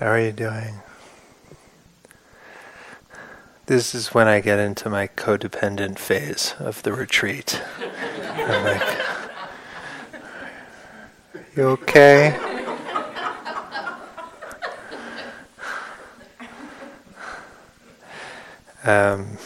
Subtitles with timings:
[0.00, 0.80] How are you doing?
[3.66, 7.62] This is when I get into my codependent phase of the retreat.
[8.34, 8.98] I'm like,
[11.56, 12.36] you okay?
[18.82, 19.38] Um,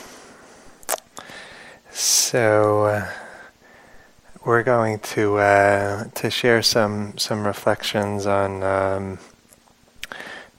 [1.90, 3.10] so uh,
[4.46, 9.18] we're going to uh, to share some some reflections on um,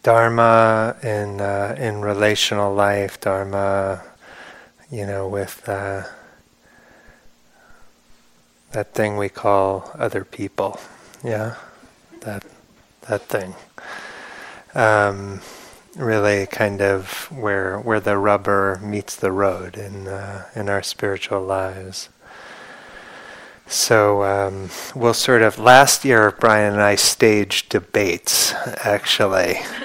[0.09, 4.01] Dharma in uh, in relational life, Dharma,
[4.89, 6.01] you know, with uh,
[8.71, 10.79] that thing we call other people,
[11.23, 11.57] yeah,
[12.21, 12.43] that
[13.07, 13.53] that thing.
[14.73, 15.41] Um,
[15.95, 21.43] really, kind of where where the rubber meets the road in uh, in our spiritual
[21.43, 22.09] lives.
[23.69, 25.59] So um, we'll sort of.
[25.59, 28.51] Last year, Brian and I staged debates,
[28.83, 29.57] actually,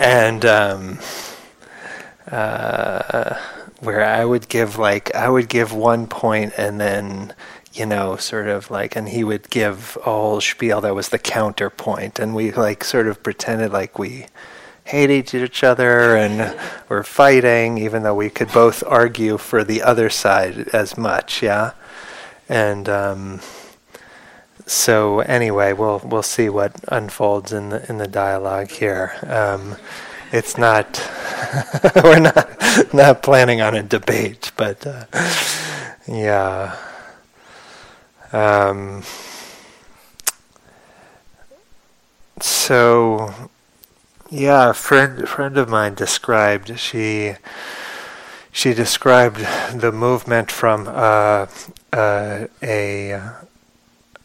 [0.00, 0.98] and um,
[2.30, 3.36] uh,
[3.80, 7.34] where I would give like I would give one point, and then
[7.74, 11.18] you know, sort of like, and he would give a whole spiel that was the
[11.18, 14.26] counterpoint, and we like sort of pretended like we
[14.84, 16.58] hate each other and
[16.88, 21.72] we're fighting, even though we could both argue for the other side as much, yeah.
[22.48, 23.40] And um,
[24.66, 29.12] so anyway, we'll we'll see what unfolds in the in the dialogue here.
[29.26, 29.76] Um,
[30.32, 30.98] it's not
[31.96, 35.04] we're not not planning on a debate, but uh,
[36.06, 36.76] yeah.
[38.32, 39.02] Um,
[42.40, 43.50] so
[44.30, 47.34] yeah, a friend friend of mine described she
[48.50, 49.46] she described
[49.78, 51.46] the movement from uh,
[51.92, 53.12] uh, a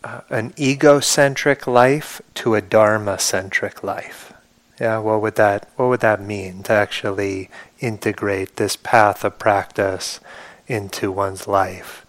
[0.03, 4.33] uh, an egocentric life to a dharma centric life.
[4.79, 10.19] Yeah, what would that what would that mean to actually integrate this path of practice
[10.67, 12.05] into one's life?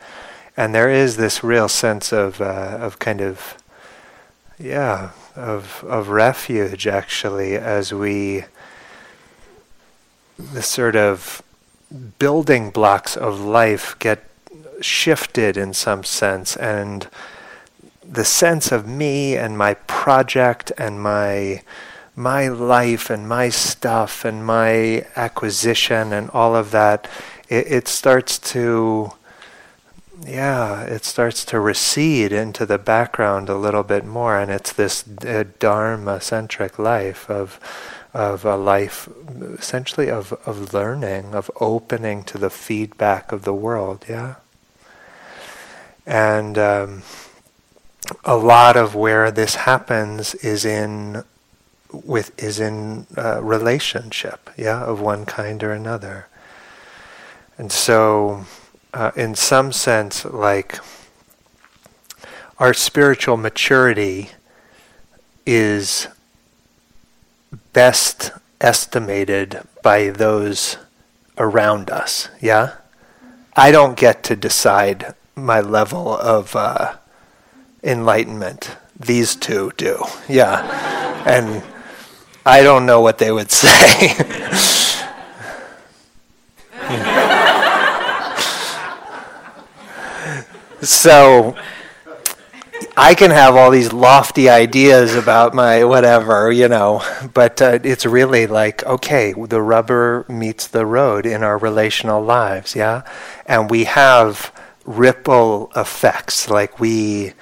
[0.57, 3.57] And there is this real sense of uh, of kind of
[4.59, 8.45] yeah of of refuge actually as we
[10.39, 11.43] the sort of
[12.19, 14.28] building blocks of life get
[14.81, 17.09] shifted in some sense and
[18.11, 21.63] the sense of me and my project and my
[22.17, 27.09] my life and my stuff and my acquisition and all of that
[27.49, 29.13] it, it starts to
[30.27, 35.05] yeah it starts to recede into the background a little bit more and it's this
[35.25, 37.61] uh, dharma centric life of
[38.15, 39.09] of a life
[39.59, 44.37] essentially of, of learning of opening to the feedback of the world yeah
[46.09, 47.03] and um,
[48.25, 51.23] a lot of where this happens is in
[51.93, 56.27] with is in uh, relationship, yeah, of one kind or another.
[57.59, 58.47] And so,
[58.95, 60.79] uh, in some sense, like
[62.59, 64.31] our spiritual maturity
[65.45, 66.09] is
[67.75, 68.33] best
[68.63, 70.79] estimated by those
[71.37, 72.31] around us.
[72.41, 72.77] Yeah,
[73.55, 76.97] I don't get to decide my level of uh,
[77.83, 78.77] enlightenment.
[78.99, 81.23] These two do, yeah.
[81.25, 81.63] and
[82.45, 84.15] I don't know what they would say.
[90.81, 91.57] so
[92.97, 98.05] I can have all these lofty ideas about my whatever, you know, but uh, it's
[98.05, 103.03] really like, okay, the rubber meets the road in our relational lives, yeah?
[103.47, 104.53] And we have
[104.89, 107.35] ripple effects like we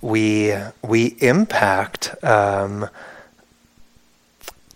[0.00, 2.88] we we impact um,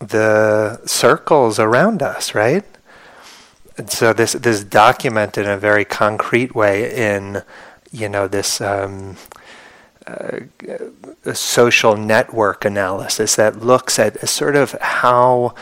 [0.01, 2.65] the circles around us right
[3.79, 7.43] and so this this documented in a very concrete way in
[7.93, 9.17] you know this um,
[10.07, 10.41] uh,
[11.33, 15.55] social network analysis that looks at sort of how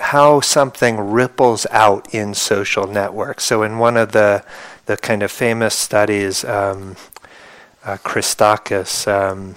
[0.00, 3.44] how something ripples out in social networks.
[3.44, 4.42] So in one of the
[4.86, 6.96] the kind of famous studies, um,
[7.84, 9.56] uh, Christakis um,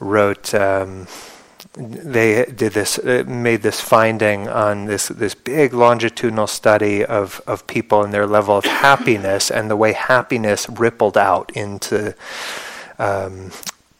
[0.00, 0.54] wrote.
[0.54, 1.06] Um,
[1.74, 7.66] they did this, uh, made this finding on this this big longitudinal study of of
[7.66, 12.14] people and their level of happiness and the way happiness rippled out into
[12.98, 13.50] um,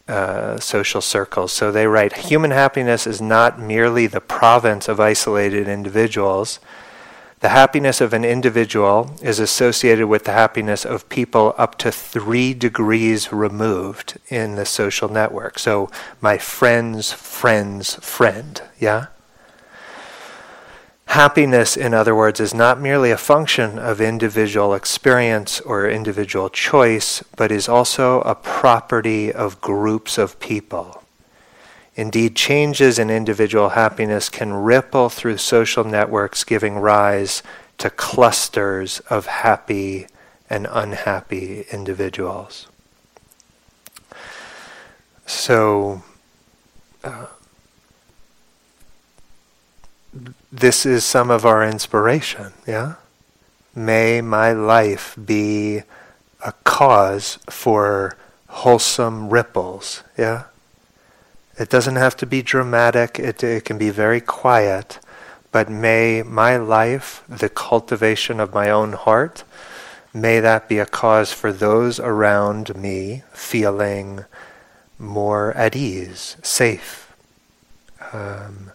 [0.09, 1.53] uh, social circles.
[1.53, 6.61] So they write, human happiness is not merely the province of isolated individuals
[7.43, 12.55] the happiness of an individual is associated with the happiness of people up to three
[12.55, 15.59] degrees removed in the social network.
[15.59, 15.91] So,
[16.21, 19.07] my friend's friend's friend, yeah?
[21.07, 27.25] Happiness, in other words, is not merely a function of individual experience or individual choice,
[27.37, 31.02] but is also a property of groups of people.
[32.03, 37.45] Indeed, changes in individual happiness can ripple through social networks, giving rise
[37.79, 40.09] to clusters of happy
[40.51, 42.67] and unhappy individuals.
[45.27, 46.03] So,
[47.05, 47.27] uh,
[50.51, 52.95] this is some of our inspiration, yeah?
[53.77, 55.83] May my life be
[56.45, 58.17] a cause for
[58.49, 60.47] wholesome ripples, yeah?
[61.59, 64.99] It doesn't have to be dramatic, it, it can be very quiet,
[65.51, 69.45] but may my life, the cultivation of my own heart,
[70.15, 74.25] may that be a cause for those around me feeling
[74.99, 77.15] more at ease, safe,
[78.13, 78.73] um,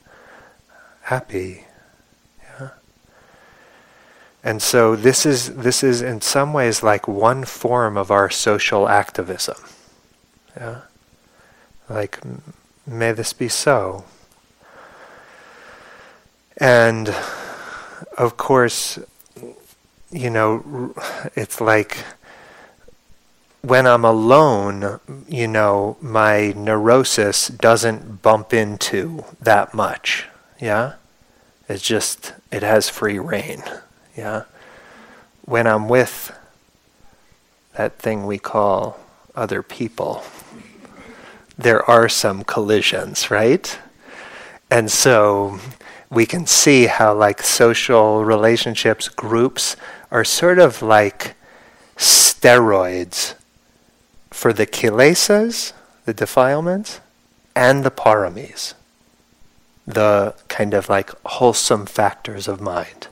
[1.02, 1.66] happy.
[2.60, 2.70] Yeah?
[4.44, 8.88] And so this is this is in some ways like one form of our social
[8.90, 9.58] activism.
[10.56, 10.82] Yeah?
[11.90, 12.20] Like
[12.88, 14.06] may this be so.
[16.58, 17.14] And
[18.18, 18.98] of course,
[20.10, 20.94] you know,
[21.36, 21.98] it's like
[23.62, 30.28] when I'm alone, you know, my neurosis doesn't bump into that much.
[30.60, 30.94] Yeah?
[31.68, 33.62] It's just, it has free reign.
[34.16, 34.44] Yeah?
[35.44, 36.32] When I'm with
[37.76, 39.00] that thing we call
[39.36, 40.24] other people,
[41.58, 43.80] there are some collisions, right?
[44.70, 45.60] And so
[46.10, 49.76] we can see how, like, social relationships, groups
[50.12, 51.36] are sort of like
[51.96, 53.34] steroids
[54.32, 55.74] for the kilesas,
[56.06, 57.00] the defilements,
[57.56, 58.74] and the paramis,
[59.86, 63.08] the kind of like wholesome factors of mind.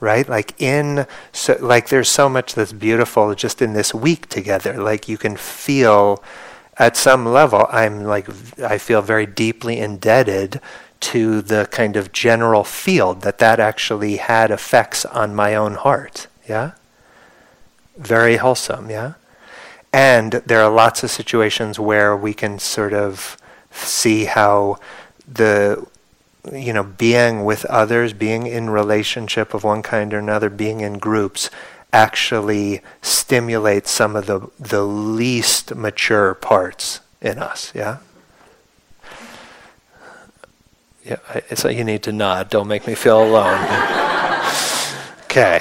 [0.00, 0.28] Right?
[0.28, 4.74] Like in so like there's so much that's beautiful just in this week together.
[4.80, 6.22] Like you can feel
[6.76, 8.28] at some level I'm like
[8.60, 10.60] I feel very deeply indebted
[11.00, 16.28] to the kind of general field that that actually had effects on my own heart.
[16.48, 16.72] Yeah?
[17.98, 19.14] Very wholesome, yeah?
[19.92, 23.36] And there are lots of situations where we can sort of
[23.70, 24.78] see how
[25.30, 25.86] the
[26.52, 30.98] you know being with others being in relationship of one kind or another being in
[30.98, 31.50] groups
[31.94, 37.98] actually stimulates some of the the least mature parts in us yeah
[41.04, 41.16] yeah
[41.54, 43.60] so you need to nod don't make me feel alone
[45.24, 45.60] okay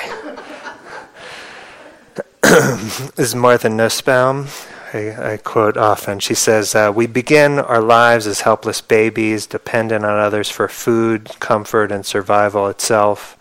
[2.53, 4.47] this is Martha Nussbaum.
[4.93, 6.19] I, I, quote often.
[6.19, 11.31] She says, uh, We begin our lives as helpless babies, dependent on others for food,
[11.39, 13.37] comfort, and survival itself.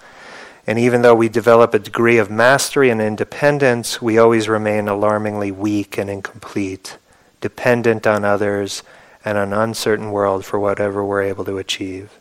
[0.67, 5.51] And even though we develop a degree of mastery and independence, we always remain alarmingly
[5.51, 6.99] weak and incomplete,
[7.41, 8.83] dependent on others
[9.25, 12.19] and an uncertain world for whatever we're able to achieve.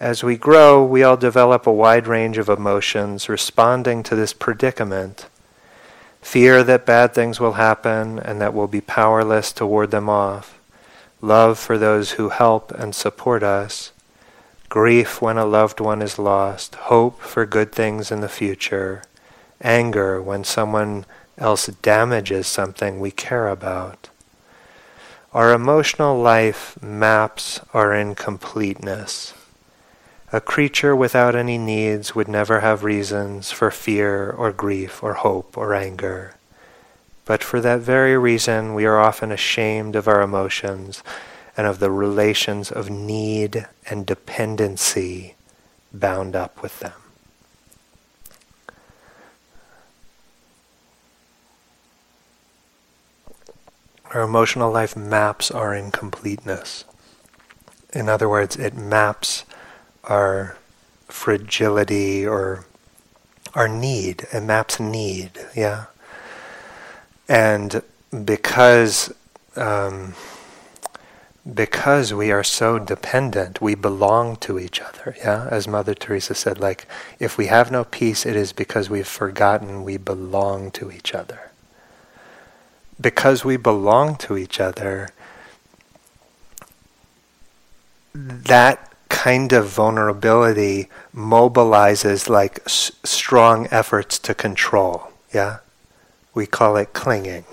[0.00, 5.26] As we grow, we all develop a wide range of emotions responding to this predicament.
[6.20, 10.58] Fear that bad things will happen and that we'll be powerless to ward them off,
[11.20, 13.92] love for those who help and support us,
[14.74, 19.04] grief when a loved one is lost, hope for good things in the future,
[19.60, 21.06] anger when someone
[21.38, 24.08] else damages something we care about.
[25.32, 29.32] Our emotional life maps our incompleteness.
[30.32, 35.56] A creature without any needs would never have reasons for fear or grief or hope
[35.56, 36.34] or anger.
[37.24, 41.00] But for that very reason, we are often ashamed of our emotions
[41.56, 45.34] and of the relations of need and dependency
[45.92, 46.92] bound up with them.
[54.12, 56.84] Our emotional life maps our incompleteness.
[57.92, 59.44] In other words, it maps
[60.04, 60.56] our
[61.08, 62.64] fragility or
[63.54, 64.26] our need.
[64.32, 65.86] It maps need, yeah.
[67.28, 67.82] And
[68.24, 69.12] because
[69.56, 70.14] um,
[71.52, 75.14] because we are so dependent, we belong to each other.
[75.18, 76.86] Yeah, as Mother Teresa said, like
[77.18, 81.50] if we have no peace, it is because we've forgotten we belong to each other.
[82.98, 85.10] Because we belong to each other,
[88.14, 95.08] that kind of vulnerability mobilizes like s- strong efforts to control.
[95.32, 95.58] Yeah?
[96.32, 97.44] We call it clinging.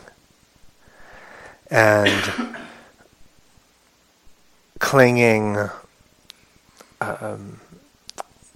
[1.69, 2.55] And
[4.81, 5.69] clinging
[6.99, 7.61] um,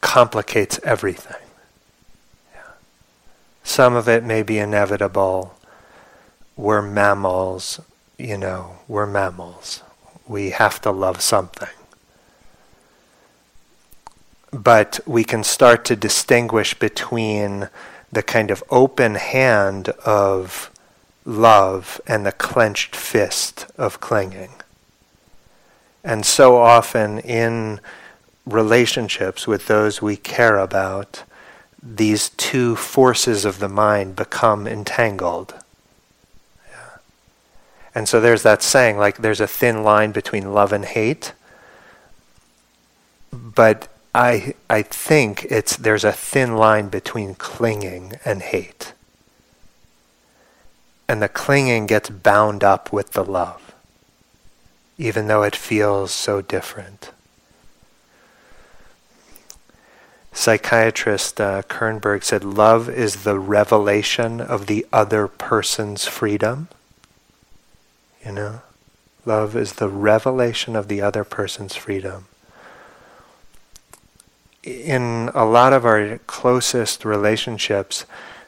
[0.01, 1.41] complicates everything.
[2.53, 2.61] Yeah.
[3.63, 5.55] Some of it may be inevitable.
[6.57, 7.79] We're mammals,
[8.17, 9.83] you know, we're mammals.
[10.27, 11.69] We have to love something.
[14.51, 17.69] But we can start to distinguish between
[18.11, 20.71] the kind of open hand of
[21.23, 24.51] love and the clenched fist of clinging.
[26.05, 27.81] And so often in
[28.45, 31.23] relationships with those we care about,
[31.81, 35.55] these two forces of the mind become entangled.
[36.69, 36.97] Yeah.
[37.95, 41.33] And so there's that saying, like there's a thin line between love and hate.
[43.31, 48.93] But I I think it's there's a thin line between clinging and hate.
[51.07, 53.64] And the clinging gets bound up with the love,
[54.97, 57.11] even though it feels so different.
[60.35, 66.67] Psychiatrist uh, Kernberg said, Love is the revelation of the other person's freedom.
[68.25, 68.61] You know?
[69.25, 72.25] Love is the revelation of the other person's freedom.
[74.61, 78.05] In a lot of our closest relationships,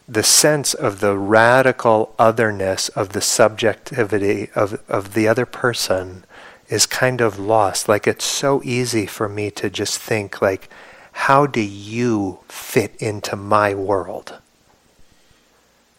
[0.07, 6.25] the sense of the radical otherness of the subjectivity of, of the other person
[6.69, 7.87] is kind of lost.
[7.87, 10.69] Like it's so easy for me to just think like,
[11.11, 14.39] how do you fit into my world?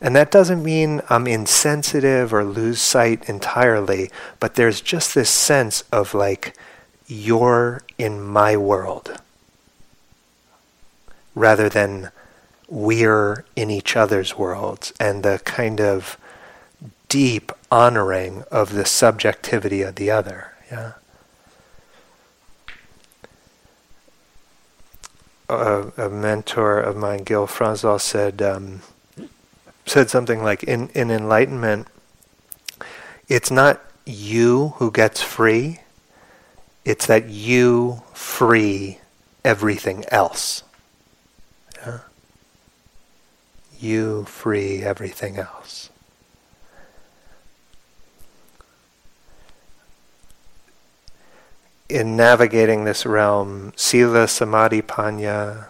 [0.00, 5.82] And that doesn't mean I'm insensitive or lose sight entirely, but there's just this sense
[5.90, 6.56] of like,
[7.08, 9.20] you're in my world.
[11.34, 12.10] Rather than
[12.68, 16.16] we're in each other's worlds and the kind of
[17.08, 20.52] deep honoring of the subjectivity of the other.
[20.70, 20.92] Yeah.
[25.48, 28.82] A, a mentor of mine, Gil Fronsdal, said um,
[29.86, 31.88] said something like, "In in enlightenment,
[33.28, 35.80] it's not you who gets free;
[36.84, 38.98] it's that you free
[39.44, 40.64] everything else."
[43.80, 45.87] you free everything else.
[51.88, 55.68] In navigating this realm, sila, samadhi, panya,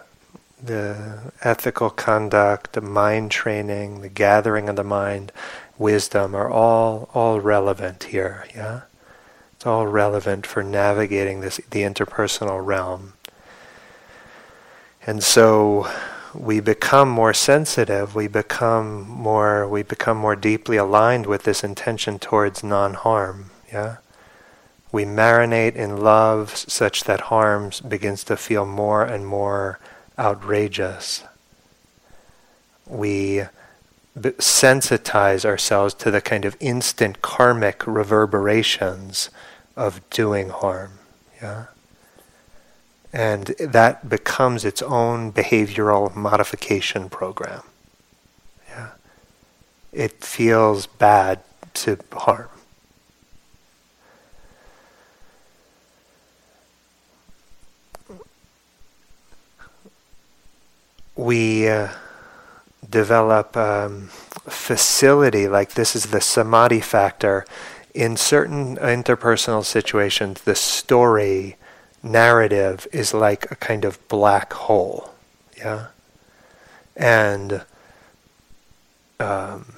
[0.61, 5.31] the ethical conduct, the mind training, the gathering of the mind,
[5.77, 8.45] wisdom are all all relevant here.
[8.53, 8.81] Yeah,
[9.55, 13.13] it's all relevant for navigating this the interpersonal realm.
[15.07, 15.89] And so
[16.33, 22.19] we become more sensitive, we become more we become more deeply aligned with this intention
[22.19, 23.97] towards non-harm, yeah?
[24.91, 29.79] We marinate in love such that harm begins to feel more and more
[30.17, 31.23] outrageous.
[32.87, 33.43] We
[34.17, 39.29] sensitize ourselves to the kind of instant karmic reverberations
[39.75, 40.93] of doing harm,
[41.41, 41.65] yeah?
[43.13, 47.63] And that becomes its own behavioral modification program.
[48.69, 48.89] Yeah.
[49.91, 51.39] It feels bad
[51.75, 52.49] to harm.
[61.19, 61.89] We uh,
[62.89, 64.07] develop um,
[64.47, 67.45] facility, like this is the samadhi factor.
[67.93, 71.57] In certain interpersonal situations, the story
[72.01, 75.13] narrative is like a kind of black hole,
[75.57, 75.87] yeah,
[76.95, 77.65] and
[79.19, 79.73] um,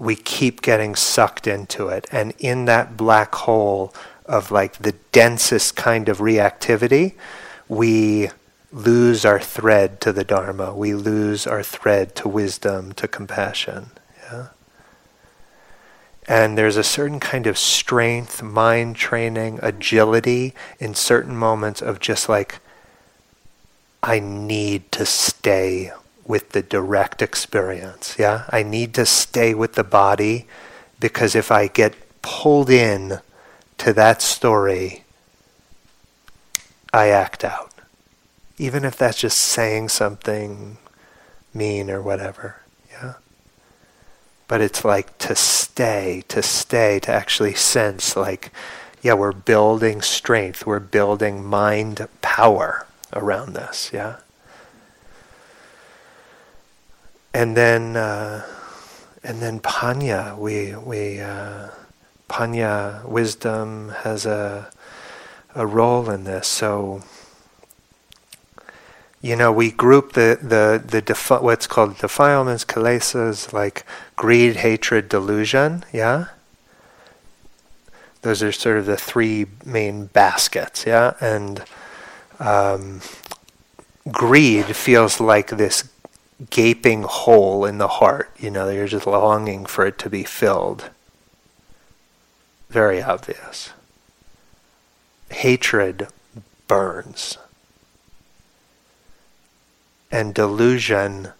[0.00, 3.94] we keep getting sucked into it, and in that black hole
[4.24, 7.14] of like the densest kind of reactivity,
[7.68, 8.30] we
[8.76, 10.74] lose our thread to the Dharma.
[10.74, 13.90] We lose our thread to wisdom, to compassion.
[14.24, 14.48] Yeah.
[16.28, 22.28] And there's a certain kind of strength, mind training, agility in certain moments of just
[22.28, 22.58] like,
[24.02, 25.92] I need to stay
[26.26, 28.16] with the direct experience.
[28.18, 28.44] Yeah?
[28.50, 30.46] I need to stay with the body
[31.00, 33.20] because if I get pulled in
[33.78, 35.04] to that story,
[36.92, 37.65] I act out.
[38.58, 40.78] Even if that's just saying something
[41.52, 42.62] mean or whatever.
[42.90, 43.14] Yeah?
[44.48, 48.52] but it's like to stay, to stay, to actually sense like,
[49.02, 54.16] yeah, we're building strength, we're building mind power around this, yeah?
[57.34, 58.46] And then, uh,
[59.22, 61.70] and then panya, we, we, uh,
[62.30, 64.70] panya, wisdom has a,
[65.54, 66.46] a role in this.
[66.46, 67.02] So,
[69.26, 75.08] you know, we group the the the defi- what's called defilements, kilesas, like greed, hatred,
[75.08, 75.84] delusion.
[75.92, 76.26] Yeah.
[78.22, 80.86] Those are sort of the three main baskets.
[80.86, 81.64] Yeah, and
[82.38, 83.00] um,
[84.12, 85.88] greed feels like this
[86.50, 88.30] gaping hole in the heart.
[88.38, 90.90] You know, you're just longing for it to be filled.
[92.70, 93.70] Very obvious.
[95.30, 96.06] Hatred
[96.68, 97.38] burns
[100.10, 101.32] and delusion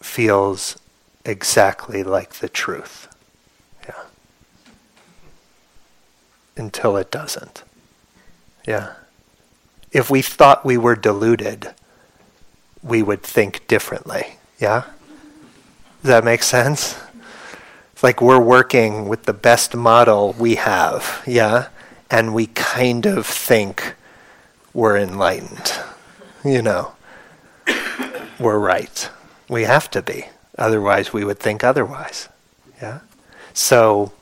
[0.00, 0.78] feels
[1.24, 3.08] exactly like the truth.
[3.88, 4.04] Yeah.
[6.56, 7.62] Until it doesn't.
[8.66, 8.94] Yeah.
[9.92, 11.74] If we thought we were deluded,
[12.82, 14.38] we would think differently.
[14.58, 14.84] Yeah?
[16.02, 16.98] Does that make sense?
[17.92, 21.68] It's like we're working with the best model we have, yeah?
[22.10, 23.94] And we kind of think
[24.74, 25.72] we're enlightened,
[26.44, 26.94] you know?
[28.38, 29.10] We're right.
[29.48, 30.26] We have to be.
[30.58, 32.28] Otherwise, we would think otherwise.
[32.80, 33.00] Yeah?
[33.54, 34.12] So,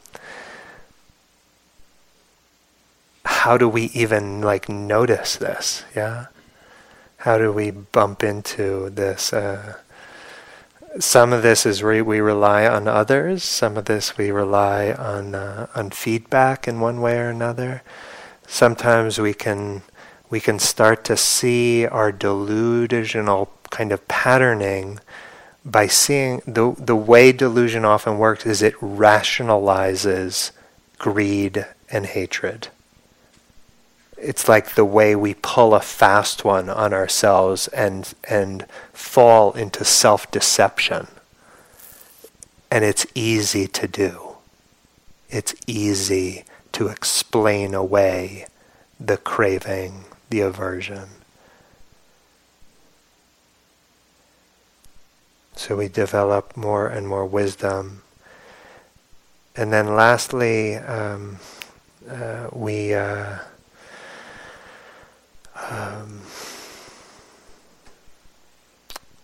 [3.25, 5.85] how do we even like notice this?
[5.95, 6.27] Yeah?
[7.19, 9.33] How do we bump into this?
[9.33, 9.77] Uh,
[10.99, 13.45] some of this is re- we rely on others.
[13.45, 17.83] Some of this we rely on uh, on feedback in one way or another.
[18.47, 19.83] Sometimes we can
[20.31, 25.01] we can start to see our delusional kind of patterning
[25.65, 30.53] by seeing the the way delusion often works is it rationalizes
[30.99, 32.69] greed and hatred.
[34.17, 39.85] It's like the way we pull a fast one on ourselves and and fall into
[39.85, 41.09] self-deception.
[42.71, 44.37] And it's easy to do.
[45.29, 48.47] It's easy to explain away
[48.99, 51.09] the craving, the aversion.
[55.61, 58.01] So we develop more and more wisdom.
[59.55, 61.37] And then lastly, um,
[62.09, 63.41] uh, we uh,
[65.69, 66.23] um,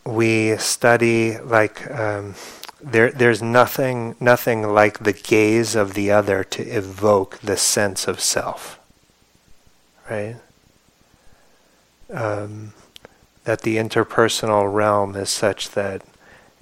[0.04, 2.34] we study like um,
[2.82, 3.10] there.
[3.10, 8.78] There's nothing nothing like the gaze of the other to evoke the sense of self.
[10.10, 10.36] Right.
[12.12, 12.74] Um,
[13.44, 16.02] that the interpersonal realm is such that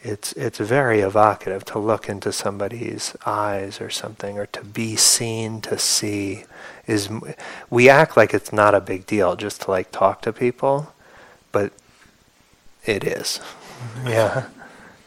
[0.04, 5.62] it's it's very evocative to look into somebody's eyes or something or to be seen
[5.62, 6.44] to see
[6.86, 7.08] is
[7.70, 10.92] we act like it's not a big deal just to like talk to people
[11.52, 11.72] but
[12.84, 13.40] it is.
[14.04, 14.46] Yeah.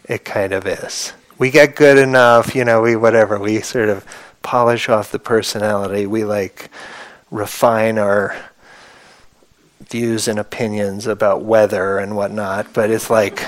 [0.10, 1.12] It kind of is.
[1.38, 4.06] We get good enough you know we whatever we sort of
[4.42, 6.08] polish off the personality.
[6.08, 6.70] We like
[7.30, 8.34] refine our
[9.82, 13.44] views and opinions about weather and whatnot but it's like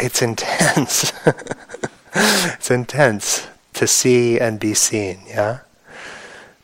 [0.00, 1.12] it's intense.
[2.14, 5.60] it's intense to see and be seen, yeah?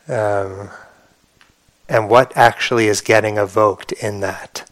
[0.07, 0.69] Um,
[1.89, 4.69] and what actually is getting evoked in that?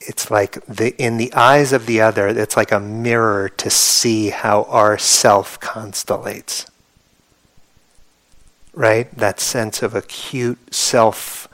[0.00, 4.30] It's like the in the eyes of the other, it's like a mirror to see
[4.30, 6.68] how our self constellates.
[8.72, 9.10] Right?
[9.16, 11.48] That sense of acute self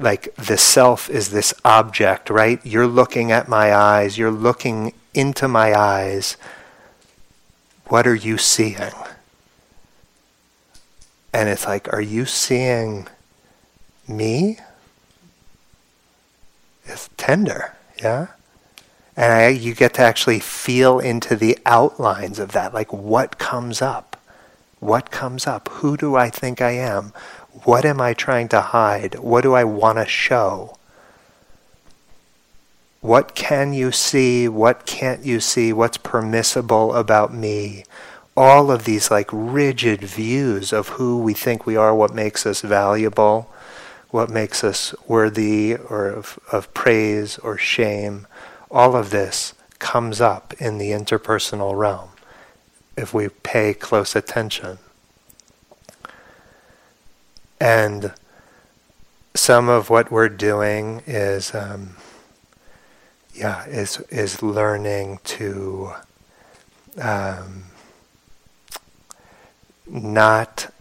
[0.00, 2.64] like the self is this object, right?
[2.64, 6.36] You're looking at my eyes, you're looking into my eyes,
[7.86, 8.92] what are you seeing?
[11.32, 13.08] And it's like, are you seeing
[14.08, 14.58] me?
[16.84, 18.28] It's tender, yeah?
[19.16, 23.82] And I, you get to actually feel into the outlines of that, like what comes
[23.82, 24.16] up?
[24.78, 25.68] What comes up?
[25.68, 27.12] Who do I think I am?
[27.64, 29.16] What am I trying to hide?
[29.18, 30.76] What do I want to show?
[33.00, 34.48] What can you see?
[34.48, 35.72] What can't you see?
[35.72, 37.84] What's permissible about me?
[38.36, 42.62] All of these like rigid views of who we think we are, what makes us
[42.62, 43.50] valuable,
[44.10, 48.26] what makes us worthy or of, of praise or shame,
[48.70, 52.10] all of this comes up in the interpersonal realm
[52.96, 54.78] if we pay close attention.
[57.60, 58.12] And
[59.34, 61.96] some of what we're doing is um,
[63.34, 65.92] yeah, is is learning to
[67.00, 67.64] um,
[69.86, 70.72] not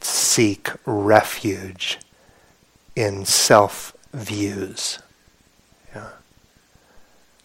[0.00, 1.98] seek refuge
[2.94, 4.98] in self views.
[5.94, 6.08] Yeah.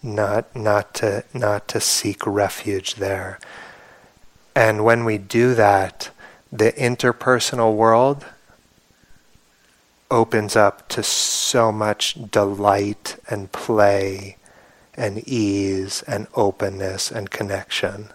[0.03, 3.39] Not not to not to seek refuge there.
[4.55, 6.11] And when we do that,
[6.51, 8.25] the interpersonal world
[10.11, 14.37] opens up to so much delight and play
[14.95, 18.09] and ease and openness and connection.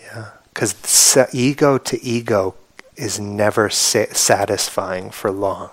[0.00, 2.54] Yeah, because ego to ego
[2.96, 5.70] is never sa- satisfying for long.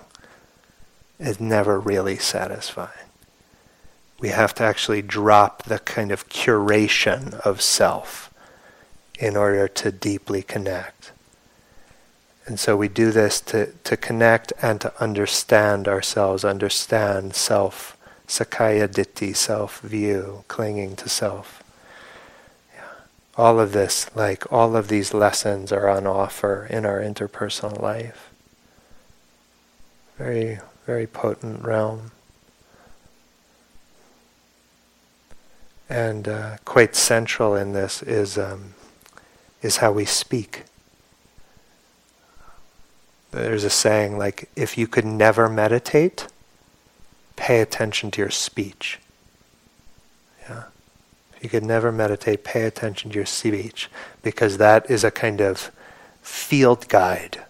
[1.20, 3.10] It's never really satisfying.
[4.20, 8.34] We have to actually drop the kind of curation of self
[9.18, 11.12] in order to deeply connect.
[12.50, 17.96] And so we do this to, to connect and to understand ourselves, understand self,
[18.28, 21.62] sakkaya ditthi, self view, clinging to self.
[23.38, 28.32] All of this, like all of these lessons, are on offer in our interpersonal life.
[30.18, 30.58] Very,
[30.88, 32.10] very potent realm.
[35.88, 38.74] And uh, quite central in this is um,
[39.62, 40.64] is how we speak.
[43.32, 46.28] There's a saying like, if you could never meditate,
[47.36, 49.00] pay attention to your speech.
[50.50, 50.64] Yeah.
[51.36, 53.90] If you could never meditate, pay attention to your speech,
[54.24, 55.72] because that is a kind of
[56.22, 57.44] field guide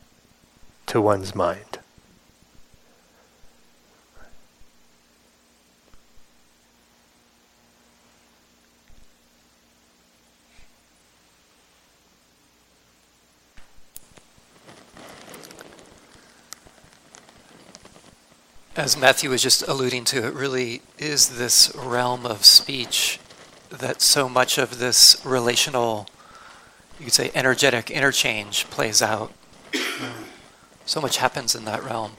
[0.88, 1.69] to one's mind.
[18.80, 23.20] As Matthew was just alluding to, it really is this realm of speech
[23.70, 26.08] that so much of this relational,
[26.98, 29.34] you could say, energetic interchange plays out.
[30.86, 32.14] so much happens in that realm,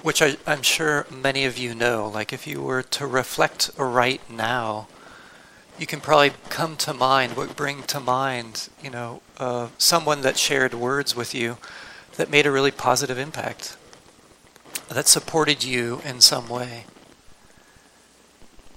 [0.00, 2.08] which I, am sure many of you know.
[2.08, 4.88] Like, if you were to reflect right now,
[5.78, 10.38] you can probably come to mind, what bring to mind, you know, uh, someone that
[10.38, 11.58] shared words with you
[12.16, 13.76] that made a really positive impact
[14.88, 16.84] that supported you in some way.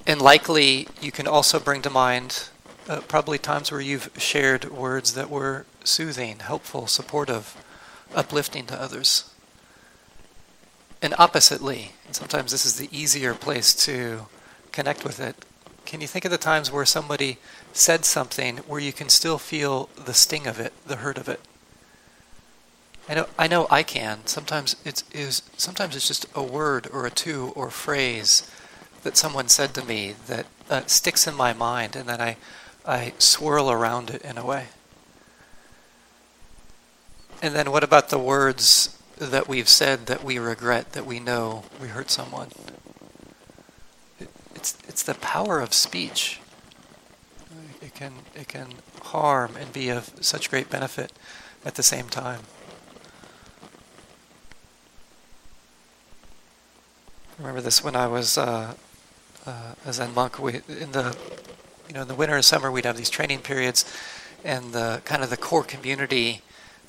[0.07, 2.49] And likely, you can also bring to mind
[2.87, 7.55] uh, probably times where you've shared words that were soothing, helpful, supportive,
[8.15, 9.31] uplifting to others.
[11.01, 14.25] And oppositely, and sometimes this is the easier place to
[14.71, 15.45] connect with it.
[15.85, 17.37] Can you think of the times where somebody
[17.71, 21.39] said something where you can still feel the sting of it, the hurt of it?
[23.09, 24.19] I know I know I can.
[24.27, 28.49] Sometimes it's is sometimes it's just a word or a two or a phrase
[29.01, 32.37] that someone said to me that uh, sticks in my mind and then I
[32.85, 34.67] I swirl around it in a way.
[37.41, 41.63] And then what about the words that we've said that we regret that we know
[41.81, 42.49] we hurt someone?
[44.19, 46.41] It, it's it's the power of speech.
[47.81, 51.11] It can it can harm and be of such great benefit
[51.65, 52.41] at the same time.
[57.39, 58.73] Remember this when I was uh,
[59.45, 60.39] uh, a Zen monk.
[60.39, 61.17] We in the
[61.87, 63.85] you know in the winter and summer we'd have these training periods,
[64.43, 66.41] and the kind of the core community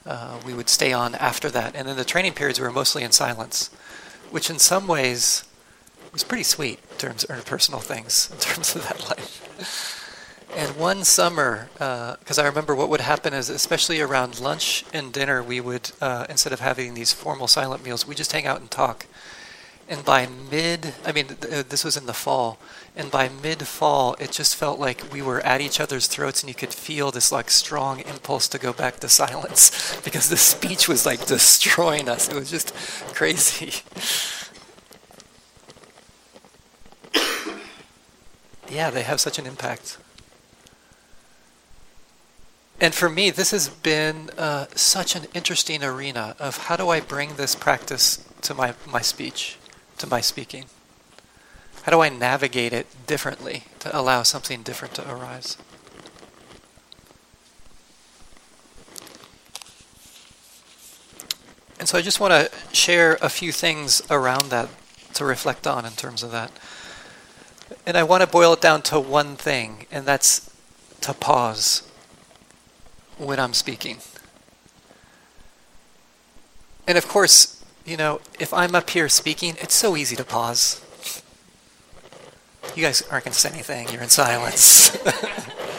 [0.04, 1.76] uh, we would stay on after that.
[1.76, 3.68] And then the training periods we were mostly in silence,
[4.30, 5.44] which in some ways
[6.12, 9.96] was pretty sweet in terms of personal things in terms of that life.
[10.56, 15.12] And one summer, because uh, I remember what would happen is, especially around lunch and
[15.12, 18.60] dinner, we would, uh, instead of having these formal silent meals, we just hang out
[18.60, 19.06] and talk.
[19.90, 22.60] And by mid, I mean, th- uh, this was in the fall,
[22.94, 26.48] and by mid fall, it just felt like we were at each other's throats, and
[26.48, 30.88] you could feel this like strong impulse to go back to silence because the speech
[30.88, 32.28] was like destroying us.
[32.28, 32.72] It was just
[33.14, 33.82] crazy.
[38.70, 39.98] yeah, they have such an impact.
[42.80, 47.00] And for me, this has been uh, such an interesting arena of how do I
[47.00, 49.56] bring this practice to my, my speech
[50.00, 50.64] to my speaking?
[51.82, 55.56] How do I navigate it differently to allow something different to arise?
[61.78, 64.68] And so I just want to share a few things around that
[65.14, 66.50] to reflect on in terms of that.
[67.86, 70.50] And I want to boil it down to one thing, and that's
[71.00, 71.82] to pause
[73.16, 73.98] when I'm speaking.
[76.86, 77.59] And of course,
[77.90, 80.80] you know, if I'm up here speaking, it's so easy to pause.
[82.76, 83.88] You guys aren't going to say anything.
[83.88, 84.96] You're in silence.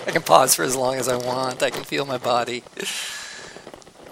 [0.05, 1.63] I can pause for as long as I want.
[1.63, 2.63] I can feel my body.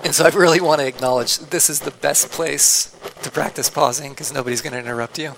[0.01, 4.11] And so I really want to acknowledge this is the best place to practice pausing
[4.11, 5.33] because nobody's going to interrupt you.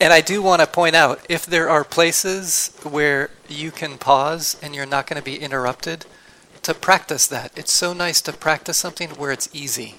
[0.00, 4.56] And I do want to point out if there are places where you can pause
[4.62, 6.06] and you're not going to be interrupted,
[6.62, 7.50] to practice that.
[7.56, 9.96] It's so nice to practice something where it's easy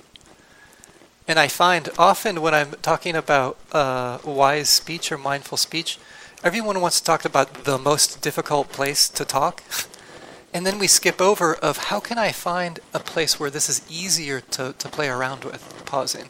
[1.27, 5.97] And I find often when I'm talking about uh, wise speech or mindful speech,
[6.43, 9.63] everyone wants to talk about the most difficult place to talk.
[10.55, 13.81] And then we skip over of how can I find a place where this is
[13.89, 16.29] easier to, to play around with, pausing.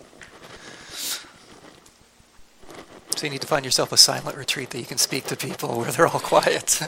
[3.17, 5.77] So you need to find yourself a silent retreat that you can speak to people
[5.77, 6.79] where they're all quiet.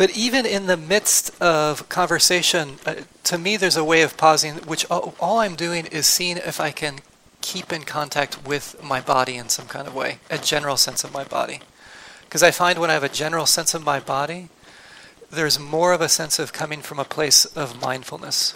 [0.00, 4.54] But even in the midst of conversation, uh, to me there's a way of pausing,
[4.60, 7.00] which all, all I'm doing is seeing if I can
[7.42, 11.12] keep in contact with my body in some kind of way, a general sense of
[11.12, 11.60] my body.
[12.22, 14.48] Because I find when I have a general sense of my body,
[15.30, 18.54] there's more of a sense of coming from a place of mindfulness,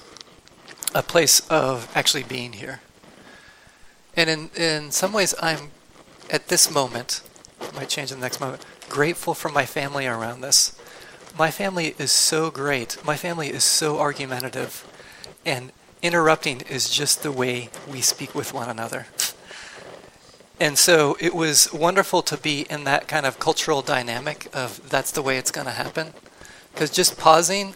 [0.94, 2.80] a place of actually being here.
[4.16, 5.72] And in, in some ways, I'm
[6.30, 7.20] at this moment,
[7.74, 10.74] might change in the next moment, grateful for my family around this.
[11.36, 12.96] My family is so great.
[13.04, 14.86] My family is so argumentative.
[15.44, 19.06] And interrupting is just the way we speak with one another.
[20.60, 25.10] And so it was wonderful to be in that kind of cultural dynamic of that's
[25.10, 26.12] the way it's going to happen.
[26.72, 27.74] Because just pausing,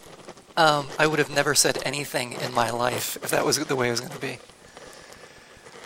[0.56, 3.88] um, I would have never said anything in my life if that was the way
[3.88, 4.38] it was going to be.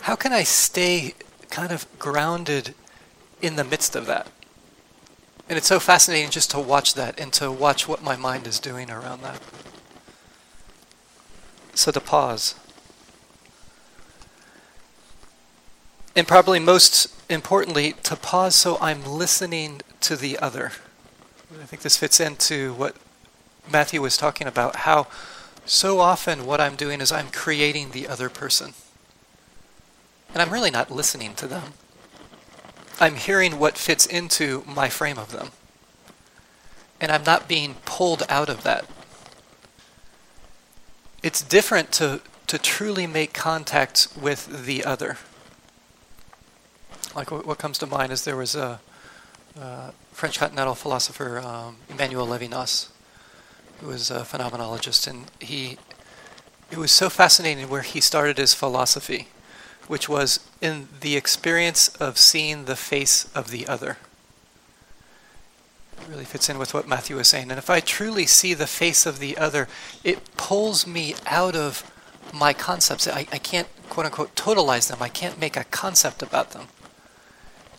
[0.01, 1.15] How can I stay
[1.49, 2.75] kind of grounded
[3.41, 4.27] in the midst of that?
[5.49, 8.59] And it's so fascinating just to watch that and to watch what my mind is
[8.59, 9.41] doing around that.
[11.73, 12.55] So to pause.
[16.15, 20.71] And probably most importantly, to pause so I'm listening to the other.
[21.59, 22.95] I think this fits into what
[23.71, 25.07] Matthew was talking about how
[25.65, 28.73] so often what I'm doing is I'm creating the other person.
[30.33, 31.73] And I'm really not listening to them.
[32.99, 35.49] I'm hearing what fits into my frame of them.
[37.01, 38.85] And I'm not being pulled out of that.
[41.21, 45.17] It's different to, to truly make contact with the other
[47.15, 48.79] like what comes to mind is there was a,
[49.59, 52.89] a French continental philosopher, um, Emmanuel Levinas,
[53.79, 55.77] who was a phenomenologist, and he
[56.71, 59.27] it was so fascinating where he started his philosophy,
[59.87, 63.97] which was in the experience of seeing the face of the other.
[65.97, 67.49] It really fits in with what Matthew was saying.
[67.49, 69.67] And if I truly see the face of the other,
[70.03, 71.89] it pulls me out of
[72.33, 73.07] my concepts.
[73.07, 75.01] I, I can't, quote unquote, totalize them.
[75.01, 76.67] I can't make a concept about them.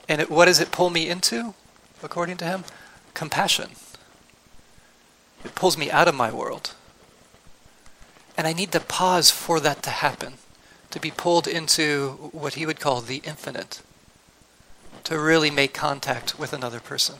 [0.08, 1.54] And it, what does it pull me into,
[2.02, 2.64] according to him?
[3.14, 3.70] Compassion.
[5.44, 6.74] It pulls me out of my world.
[8.36, 10.34] And I need to pause for that to happen,
[10.94, 13.82] to be pulled into what he would call the infinite,
[15.02, 17.16] to really make contact with another person.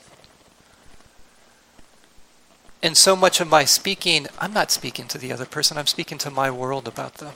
[2.84, 6.18] And so much of my speaking, I'm not speaking to the other person, I'm speaking
[6.18, 7.32] to my world about them.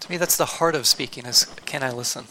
[0.00, 2.24] To me, that's the heart of speaking is can I listen?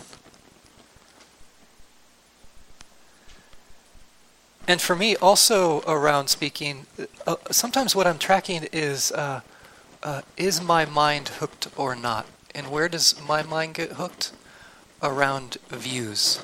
[4.68, 6.88] And for me, also around speaking,
[7.26, 9.40] uh, sometimes what I'm tracking is uh,
[10.04, 12.26] uh, is my mind hooked or not?
[12.54, 14.32] And where does my mind get hooked?
[15.02, 16.44] Around views.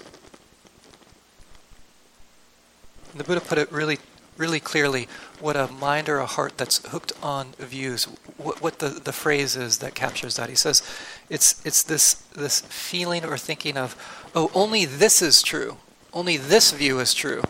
[3.15, 4.00] The Buddha put it really,
[4.36, 5.08] really clearly
[5.39, 8.06] what a mind or a heart that's hooked on views,
[8.38, 10.50] what, what the, the phrase is that captures that.
[10.50, 10.82] He says
[11.30, 13.96] it's, it's this, this feeling or thinking of,
[14.34, 15.78] oh, only this is true,
[16.13, 17.43] only this view is true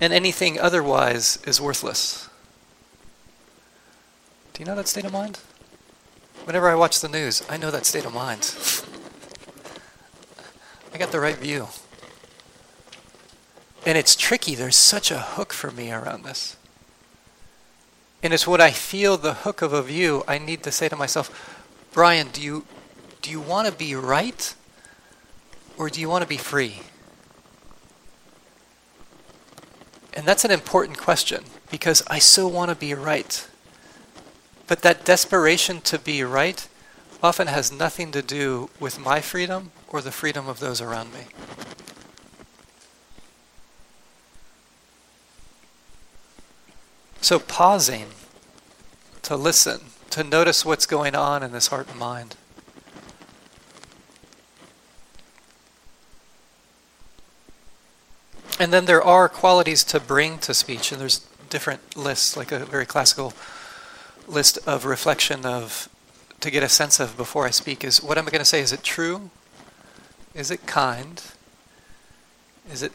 [0.00, 2.25] and anything otherwise is worthless.
[4.56, 5.38] Do you know that state of mind?
[6.44, 8.56] Whenever I watch the news, I know that state of mind.
[10.94, 11.68] I got the right view.
[13.84, 14.54] And it's tricky.
[14.54, 16.56] There's such a hook for me around this.
[18.22, 20.96] And it's when I feel the hook of a view, I need to say to
[20.96, 22.64] myself, Brian, do you
[23.20, 24.54] do you want to be right
[25.76, 26.80] or do you want to be free?
[30.14, 33.46] And that's an important question because I so want to be right.
[34.66, 36.66] But that desperation to be right
[37.22, 41.26] often has nothing to do with my freedom or the freedom of those around me.
[47.20, 48.08] So, pausing
[49.22, 52.36] to listen, to notice what's going on in this heart and mind.
[58.58, 62.64] And then there are qualities to bring to speech, and there's different lists, like a
[62.64, 63.34] very classical
[64.26, 65.88] list of reflection of
[66.40, 68.60] to get a sense of before I speak is what am I going to say?
[68.60, 69.30] Is it true?
[70.34, 71.22] Is it kind?
[72.70, 72.92] Is it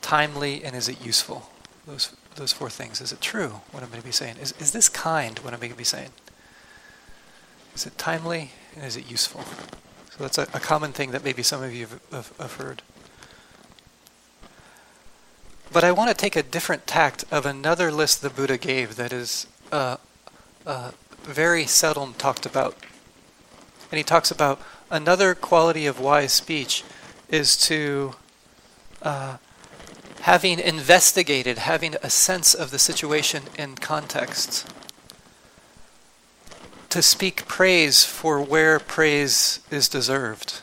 [0.00, 0.64] timely?
[0.64, 1.50] And is it useful?
[1.86, 3.00] Those those four things.
[3.00, 3.60] Is it true?
[3.72, 4.36] What I'm going to be saying?
[4.38, 5.38] Is is this kind?
[5.40, 6.10] What I'm going to be saying?
[7.74, 8.52] Is it timely?
[8.74, 9.42] And is it useful?
[10.10, 12.82] So that's a, a common thing that maybe some of you have, have, have heard.
[15.72, 19.10] But I want to take a different tact of another list the Buddha gave that
[19.10, 19.96] is uh,
[20.66, 22.76] uh, very seldom talked about.
[23.90, 26.84] And he talks about another quality of wise speech
[27.28, 28.14] is to
[29.02, 29.36] uh,
[30.22, 34.72] having investigated, having a sense of the situation in context.
[36.90, 40.60] To speak praise for where praise is deserved.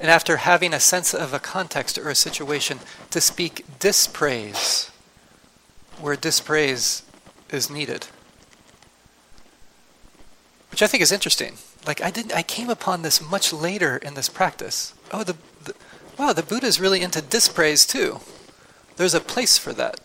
[0.00, 4.90] And after having a sense of a context or a situation, to speak dispraise
[6.00, 7.02] where dispraise
[7.50, 8.06] is needed.
[10.72, 11.58] Which I think is interesting.
[11.86, 14.94] Like I didn't I came upon this much later in this practice.
[15.12, 15.74] Oh the, the
[16.18, 18.20] wow, the Buddha is really into dispraise too.
[18.96, 20.00] There's a place for that.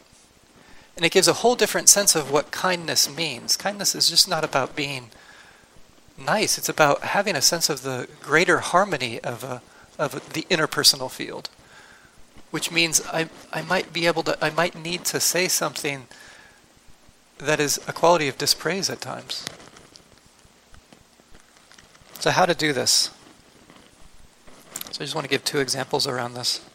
[0.96, 3.56] And it gives a whole different sense of what kindness means.
[3.56, 5.10] Kindness is just not about being
[6.18, 9.62] nice, it's about having a sense of the greater harmony of a
[9.98, 11.50] of the interpersonal field,
[12.52, 16.08] which means I, I might be able to, I might need to say something
[17.38, 19.46] that is a quality of dispraise at times.
[22.20, 23.12] So, how to do this?
[24.92, 26.68] So, I just want to give two examples around this.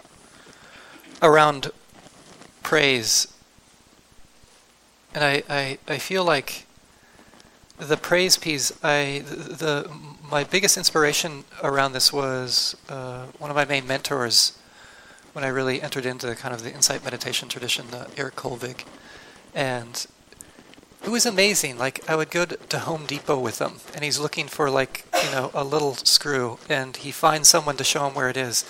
[1.20, 1.72] Around
[2.62, 3.26] praise.
[5.14, 6.66] And I, I, I feel like
[7.76, 9.90] the praise piece, I the,
[10.30, 14.56] my biggest inspiration around this was uh, one of my main mentors
[15.32, 18.84] when I really entered into kind of the insight meditation tradition, uh, Eric Kolvig,
[19.54, 20.06] and
[21.04, 21.78] it was amazing.
[21.78, 25.30] Like I would go to Home Depot with him, and he's looking for like you
[25.30, 28.64] know a little screw, and he finds someone to show him where it is,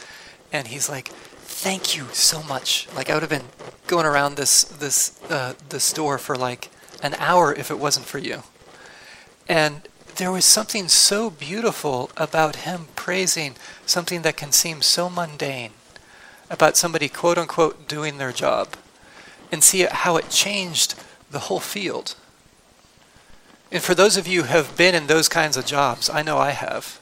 [0.52, 3.50] and he's like, "Thank you so much." Like I would have been
[3.86, 6.70] going around this this uh, the store for like
[7.02, 8.42] an hour if it wasn't for you.
[9.48, 15.72] And there was something so beautiful about him praising something that can seem so mundane,
[16.48, 18.76] about somebody quote unquote doing their job,
[19.50, 20.94] and see how it changed
[21.30, 22.14] the whole field.
[23.72, 26.36] And for those of you who have been in those kinds of jobs, I know
[26.36, 27.00] I have,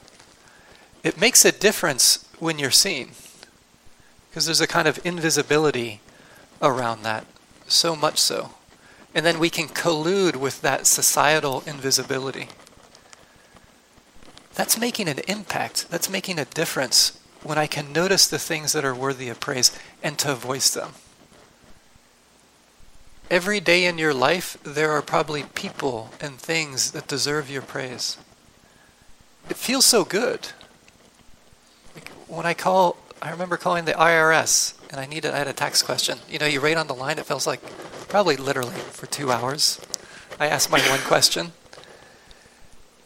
[1.03, 3.11] it makes a difference when you're seen.
[4.29, 5.99] Because there's a kind of invisibility
[6.61, 7.25] around that,
[7.67, 8.51] so much so.
[9.13, 12.47] And then we can collude with that societal invisibility.
[14.55, 15.89] That's making an impact.
[15.89, 19.77] That's making a difference when I can notice the things that are worthy of praise
[20.01, 20.91] and to voice them.
[23.31, 28.17] Every day in your life, there are probably people and things that deserve your praise.
[29.49, 30.49] It feels so good.
[32.27, 35.81] when I call, I remember calling the IRS and I needed, I had a tax
[35.81, 36.19] question.
[36.29, 37.61] You know, you wait on the line, it feels like
[38.09, 39.79] probably literally for two hours.
[40.37, 41.53] I ask my one question.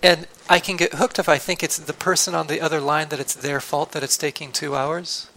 [0.01, 3.09] And I can get hooked if I think it's the person on the other line
[3.09, 5.29] that it's their fault that it's taking two hours.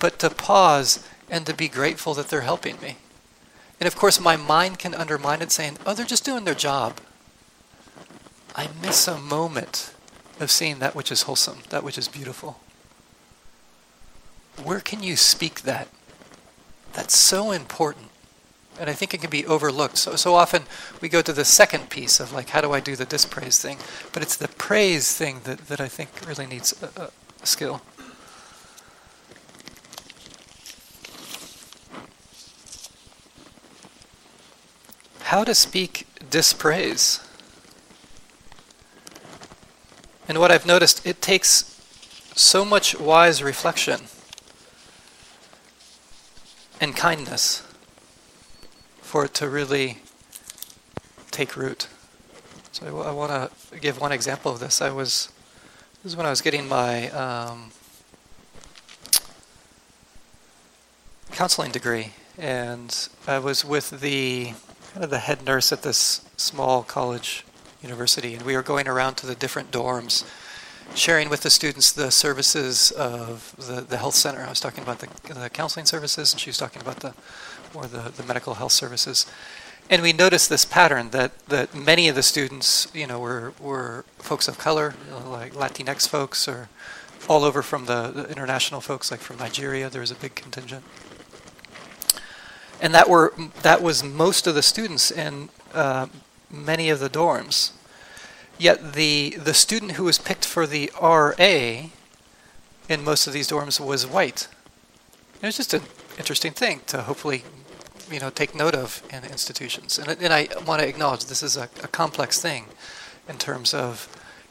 [0.00, 2.96] But to pause and to be grateful that they're helping me.
[3.80, 7.00] And of course, my mind can undermine it saying, oh, they're just doing their job.
[8.54, 9.94] I miss a moment
[10.38, 12.60] of seeing that which is wholesome, that which is beautiful.
[14.62, 15.88] Where can you speak that?
[16.92, 18.10] That's so important
[18.80, 19.98] and I think it can be overlooked.
[19.98, 20.62] So so often
[21.02, 23.76] we go to the second piece of like how do I do the dispraise thing,
[24.12, 27.82] but it's the praise thing that, that I think really needs a, a skill.
[35.30, 37.20] How to speak dispraise.
[40.26, 41.80] And what I've noticed, it takes
[42.34, 44.00] so much wise reflection
[46.80, 47.62] and kindness
[49.02, 49.98] for it to really
[51.30, 51.86] take root.
[52.72, 54.82] So I, I want to give one example of this.
[54.82, 55.28] I was
[56.02, 57.70] this is when I was getting my um,
[61.30, 64.54] counseling degree, and I was with the
[64.92, 67.44] kind of the head nurse at this small college
[67.82, 70.28] university, and we were going around to the different dorms,
[70.94, 74.42] sharing with the students the services of the, the health center.
[74.42, 77.14] I was talking about the, the counseling services, and she was talking about the
[77.72, 79.26] or the, the medical health services.
[79.88, 84.04] And we noticed this pattern that, that many of the students, you know, were, were
[84.18, 84.94] folks of color,
[85.26, 86.68] like Latinx folks, or
[87.28, 89.90] all over from the, the, international folks, like from Nigeria.
[89.90, 90.84] There was a big contingent,
[92.80, 96.06] and that were that was most of the students in uh,
[96.50, 97.72] many of the dorms.
[98.58, 101.88] Yet the the student who was picked for the RA
[102.88, 104.48] in most of these dorms was white.
[105.40, 105.82] It was just an
[106.18, 107.44] interesting thing to hopefully
[108.10, 109.98] you know take note of in institutions.
[109.98, 112.66] And, and I want to acknowledge this is a, a complex thing,
[113.30, 114.08] in terms of,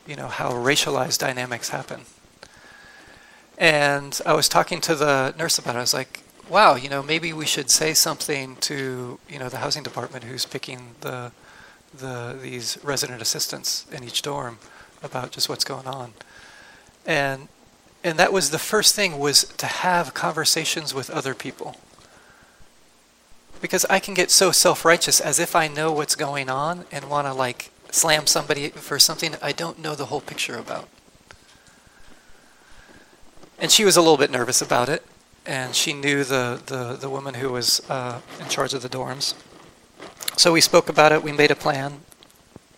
[0.08, 2.02] you know, how racialized dynamics happen.
[3.58, 5.80] And I was talking to the nurse about it.
[5.80, 9.58] I was like, wow, you know, maybe we should say something to, you know, the
[9.58, 11.32] housing department who's picking the,
[11.94, 14.58] the these resident assistants in each dorm
[15.04, 16.14] about just what's going on.
[17.06, 17.48] And
[18.04, 21.76] and that was the first thing was to have conversations with other people.
[23.62, 27.28] Because I can get so self-righteous as if I know what's going on and want
[27.28, 30.88] to like slam somebody for something I don't know the whole picture about.
[33.58, 35.06] And she was a little bit nervous about it,
[35.46, 39.34] and she knew the, the, the woman who was uh, in charge of the dorms.
[40.38, 42.02] So we spoke about it, we made a plan.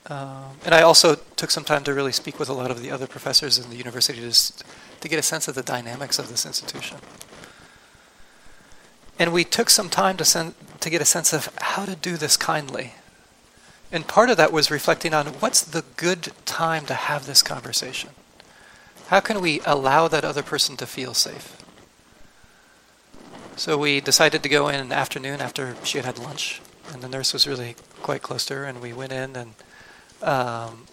[0.08, 2.92] Um, and I also took some time to really speak with a lot of the
[2.92, 4.64] other professors in the university to,
[5.00, 6.98] to get a sense of the dynamics of this institution.
[9.20, 12.18] And we took some time to, send, to get a sense of how to do
[12.18, 12.94] this kindly.
[13.92, 18.10] And part of that was reflecting on what's the good time to have this conversation.
[19.08, 21.61] How can we allow that other person to feel safe?
[23.62, 27.08] So we decided to go in an afternoon after she had had lunch, and the
[27.08, 29.54] nurse was really quite close to her, and we went in and
[30.24, 30.88] um,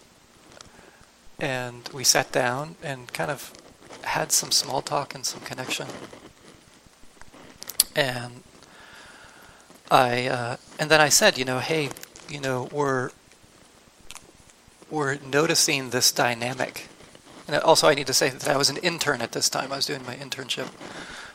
[1.38, 3.54] and we sat down and kind of
[4.02, 5.86] had some small talk and some connection.
[7.96, 8.42] And
[9.90, 11.88] I uh, and then I said, you know, hey,
[12.28, 13.12] you know, we're
[14.90, 16.88] we're noticing this dynamic
[17.48, 19.72] and also, I need to say that I was an intern at this time.
[19.72, 20.66] I was doing my internship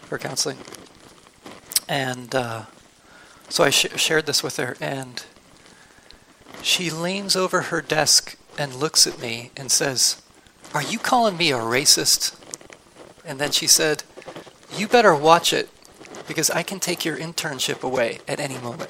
[0.04, 0.58] for counseling.
[1.94, 2.64] And uh,
[3.50, 5.24] so I sh- shared this with her, and
[6.64, 10.20] she leans over her desk and looks at me and says,
[10.74, 12.36] Are you calling me a racist?
[13.24, 14.02] And then she said,
[14.76, 15.70] You better watch it
[16.28, 18.90] because I can take your internship away at any moment.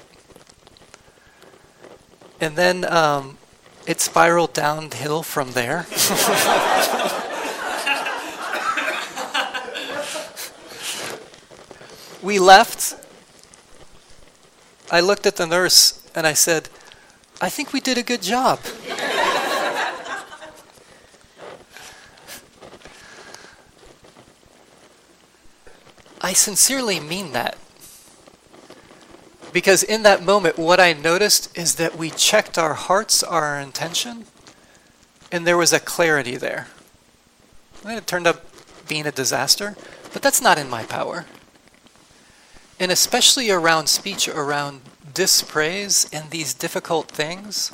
[2.40, 3.38] And then um,
[3.86, 5.88] it spiraled downhill from there.
[12.24, 12.96] we left.
[14.90, 16.70] I looked at the nurse and I said,
[17.42, 18.60] I think we did a good job.
[26.22, 27.58] I sincerely mean that.
[29.52, 34.26] Because in that moment, what I noticed is that we checked our hearts, our intention,
[35.32, 36.70] and there was a clarity there.
[37.86, 38.46] And it turned up
[38.88, 39.76] being a disaster,
[40.14, 41.26] but that's not in my power.
[42.84, 44.82] And especially around speech, around
[45.14, 47.72] dispraise and these difficult things,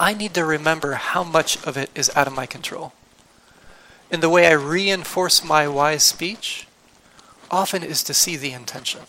[0.00, 2.94] I need to remember how much of it is out of my control.
[4.10, 6.66] And the way I reinforce my wise speech
[7.50, 9.02] often is to see the intention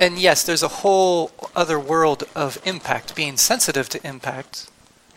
[0.00, 4.70] and yes, there's a whole other world of impact, being sensitive to impact,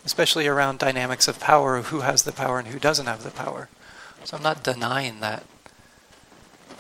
[0.06, 3.32] especially around dynamics of power, of who has the power and who doesn't have the
[3.32, 3.70] power.
[4.26, 5.45] So I'm not denying that.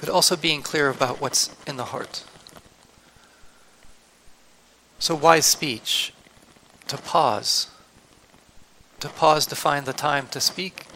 [0.03, 2.25] But also being clear about what's in the heart.
[4.99, 6.13] So, wise speech,
[6.89, 7.67] to pause.
[8.99, 10.87] To pause to find the time to speak,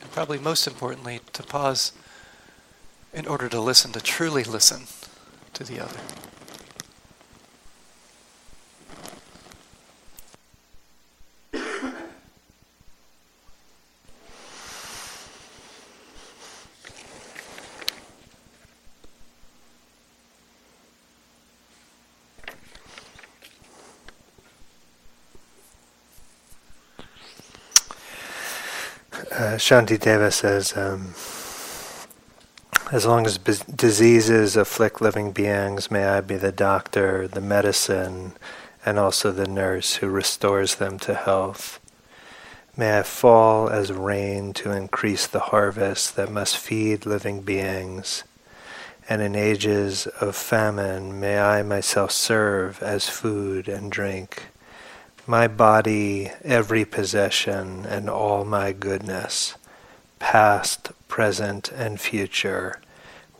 [0.00, 1.92] and probably most importantly, to pause
[3.12, 4.84] in order to listen, to truly listen
[5.52, 6.00] to the other.
[29.52, 31.12] Uh, Shantideva says, um,
[32.90, 38.32] as long as b- diseases afflict living beings, may I be the doctor, the medicine,
[38.86, 41.80] and also the nurse who restores them to health.
[42.78, 48.24] May I fall as rain to increase the harvest that must feed living beings.
[49.06, 54.44] And in ages of famine, may I myself serve as food and drink.
[55.26, 59.54] My body, every possession, and all my goodness,
[60.18, 62.80] past, present, and future,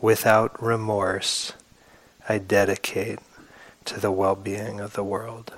[0.01, 1.55] without remorse,
[2.29, 3.19] I dedicate
[3.87, 5.53] to the well being of the world.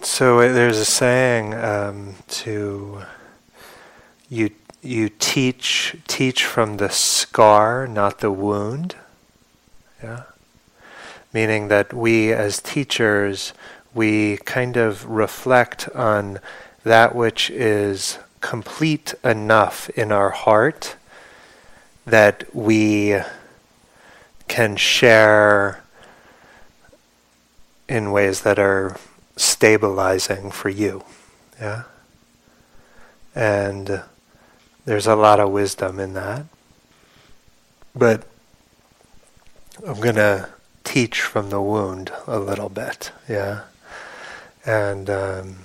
[0.00, 3.02] So uh, there's a saying um, to
[4.30, 4.48] you
[4.82, 8.96] you teach teach from the scar, not the wound.
[10.02, 10.24] Yeah
[11.32, 13.52] meaning that we as teachers,
[13.94, 16.38] we kind of reflect on
[16.84, 20.96] that which is complete enough in our heart
[22.04, 23.16] that we
[24.48, 25.82] can share
[27.88, 28.96] in ways that are
[29.36, 31.04] stabilizing for you.
[31.60, 31.84] Yeah?
[33.34, 34.02] And
[34.84, 36.44] there's a lot of wisdom in that.
[37.94, 38.26] But
[39.86, 40.48] I'm going to
[40.84, 43.12] teach from the wound a little bit.
[43.28, 43.62] Yeah?
[44.64, 45.56] And um,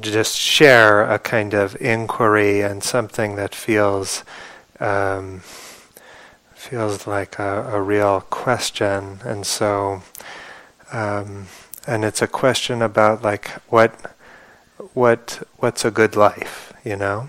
[0.00, 4.24] just share a kind of inquiry and something that feels
[4.80, 5.40] um,
[6.54, 10.02] feels like a, a, real question, and so
[10.92, 11.46] um,
[11.86, 14.14] and it's a question about like what
[14.94, 17.28] what what's a good life, you know,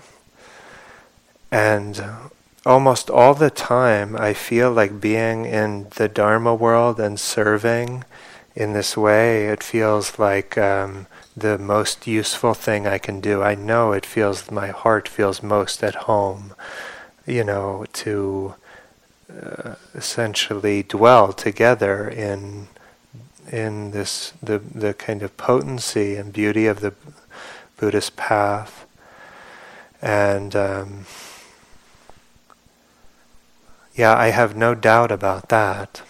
[1.50, 2.02] and
[2.64, 8.04] almost all the time I feel like being in the Dharma world and serving
[8.54, 9.46] in this way.
[9.46, 13.42] It feels like um, the most useful thing I can do.
[13.42, 16.54] I know it feels, my heart feels most at home,
[17.26, 18.54] you know, to
[19.30, 22.68] uh, essentially dwell together in
[23.50, 26.94] in this the the kind of potency and beauty of the
[27.82, 28.86] Buddhist path,
[30.00, 31.04] and um,
[33.96, 36.02] yeah, I have no doubt about that.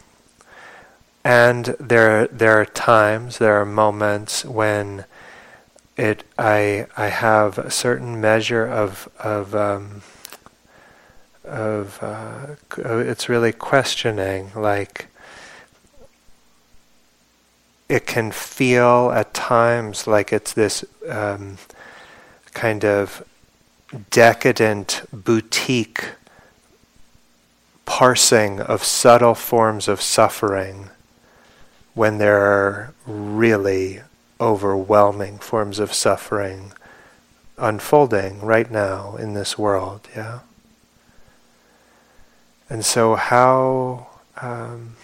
[1.25, 5.07] And there there are times, there are moments when
[5.97, 10.03] it I I have a certain measure of of um,
[11.43, 15.07] of uh, it's really questioning like
[17.93, 21.59] it can feel at times like it's this um,
[22.55, 23.23] kind of
[24.11, 26.13] decadent boutique
[27.85, 30.89] parsing of subtle forms of suffering
[31.93, 34.01] when there are really
[34.41, 36.73] overwhelming forms of suffering
[37.59, 40.39] unfolding right now in this world, yeah?
[42.71, 44.07] And so, how,
[44.41, 44.97] um,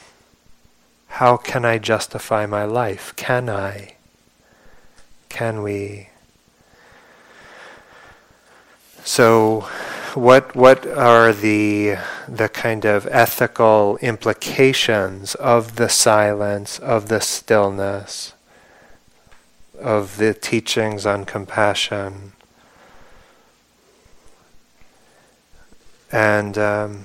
[1.18, 3.12] how can I justify my life?
[3.16, 3.94] Can I?
[5.28, 6.10] Can we?
[9.02, 9.68] So,
[10.14, 11.96] what what are the
[12.28, 18.34] the kind of ethical implications of the silence, of the stillness?
[19.80, 22.32] of the teachings on compassion.
[26.10, 27.04] And um,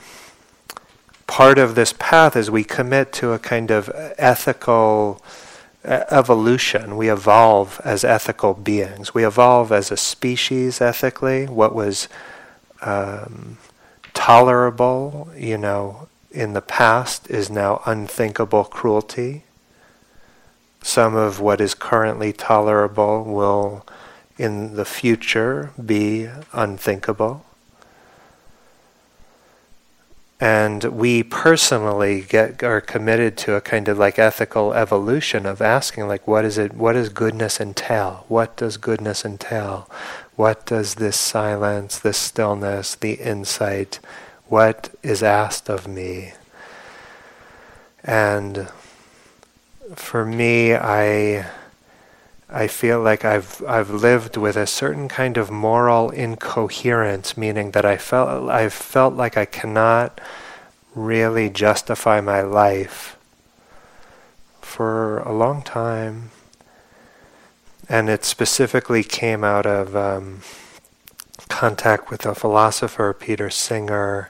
[1.27, 5.23] part of this path is we commit to a kind of ethical
[5.83, 6.95] evolution.
[6.95, 9.13] We evolve as ethical beings.
[9.13, 11.45] We evolve as a species ethically.
[11.45, 12.07] What was
[12.81, 13.57] um,
[14.13, 19.43] tolerable, you know, in the past is now unthinkable cruelty
[20.83, 23.85] some of what is currently tolerable will
[24.37, 27.45] in the future be unthinkable.
[30.43, 36.09] And we personally get are committed to a kind of like ethical evolution of asking
[36.09, 38.25] like what is it what does goodness entail?
[38.27, 39.89] What does goodness entail?
[40.35, 44.01] What does this silence, this stillness, the insight,
[44.49, 46.33] what is asked of me?
[48.03, 48.67] And
[49.95, 51.49] for me, I
[52.53, 57.83] I feel like I've I've lived with a certain kind of moral incoherence, meaning that
[57.83, 60.21] I felt I've felt like I cannot
[60.93, 63.17] really justify my life
[64.61, 66.29] for a long time,
[67.89, 70.41] and it specifically came out of um,
[71.49, 74.29] contact with a philosopher, Peter Singer,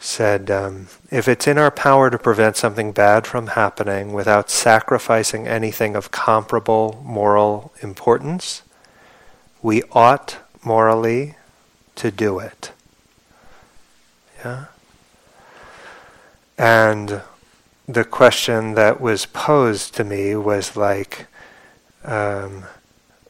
[0.00, 5.46] said, um, If it's in our power to prevent something bad from happening without sacrificing
[5.46, 8.62] anything of comparable moral importance,
[9.62, 11.36] we ought morally
[11.96, 12.72] to do it.
[14.42, 14.64] Yeah?
[16.56, 17.20] And
[17.86, 21.26] the question that was posed to me was like,
[22.04, 22.64] um,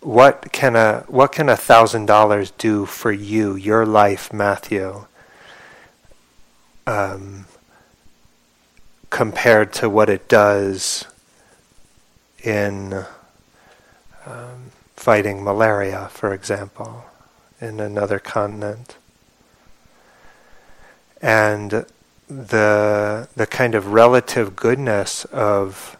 [0.00, 5.06] what can a what can a thousand dollars do for you, your life, Matthew?
[6.86, 7.46] Um,
[9.10, 11.04] compared to what it does
[12.42, 13.04] in
[14.26, 17.04] um, fighting malaria, for example,
[17.60, 18.96] in another continent.
[21.20, 21.84] And
[22.28, 25.96] the the kind of relative goodness of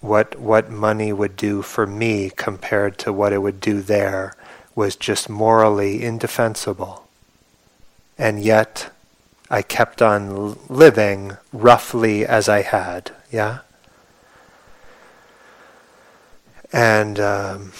[0.00, 4.34] what what money would do for me compared to what it would do there
[4.74, 7.08] was just morally indefensible.
[8.18, 8.90] And yet
[9.48, 13.60] I kept on living roughly as I had, yeah?
[16.72, 17.72] And um,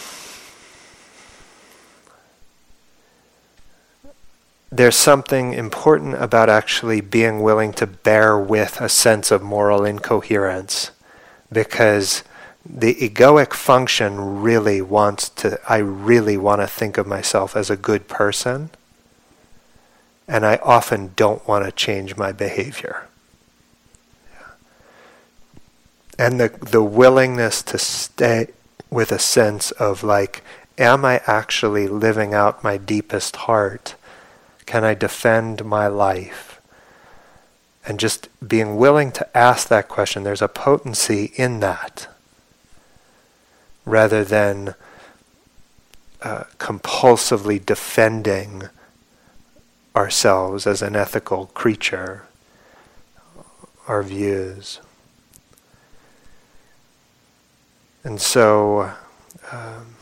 [4.71, 10.93] there's something important about actually being willing to bear with a sense of moral incoherence
[11.51, 12.23] because
[12.65, 17.77] the egoic function really wants to, I really want to think of myself as a
[17.77, 18.71] good person,
[20.29, 23.07] and I often don't want to change my behavior.
[26.19, 28.49] And the, the willingness to stay
[28.91, 30.43] with a sense of like,
[30.79, 33.95] am I actually living out my deepest heart?
[34.65, 36.61] Can I defend my life?
[37.87, 42.09] And just being willing to ask that question, there's a potency in that
[43.85, 44.75] rather than
[46.23, 48.69] uh, compulsively defending
[49.97, 52.25] ourselves as an ethical creature,
[53.89, 54.81] our views.
[58.05, 58.93] And so,
[59.51, 59.97] um,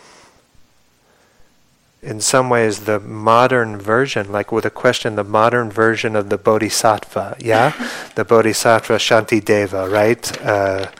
[2.03, 6.37] in some ways, the modern version, like with a question, the modern version of the
[6.37, 7.73] Bodhisattva, yeah?
[8.15, 10.43] the Bodhisattva Shantideva, right?
[10.43, 10.91] Uh,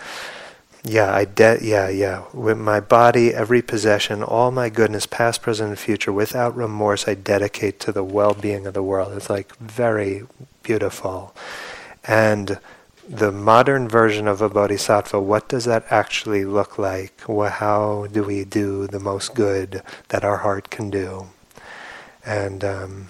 [0.87, 2.25] yeah, I de- yeah, yeah.
[2.35, 7.15] With my body, every possession, all my goodness, past, present, and future, without remorse, I
[7.15, 9.15] dedicate to the well-being of the world.
[9.15, 10.25] It's like very
[10.63, 11.35] beautiful.
[12.07, 12.61] And
[13.09, 17.19] the modern version of a bodhisattva, what does that actually look like?
[17.27, 21.29] How do we do the most good that our heart can do?
[22.27, 23.09] And um,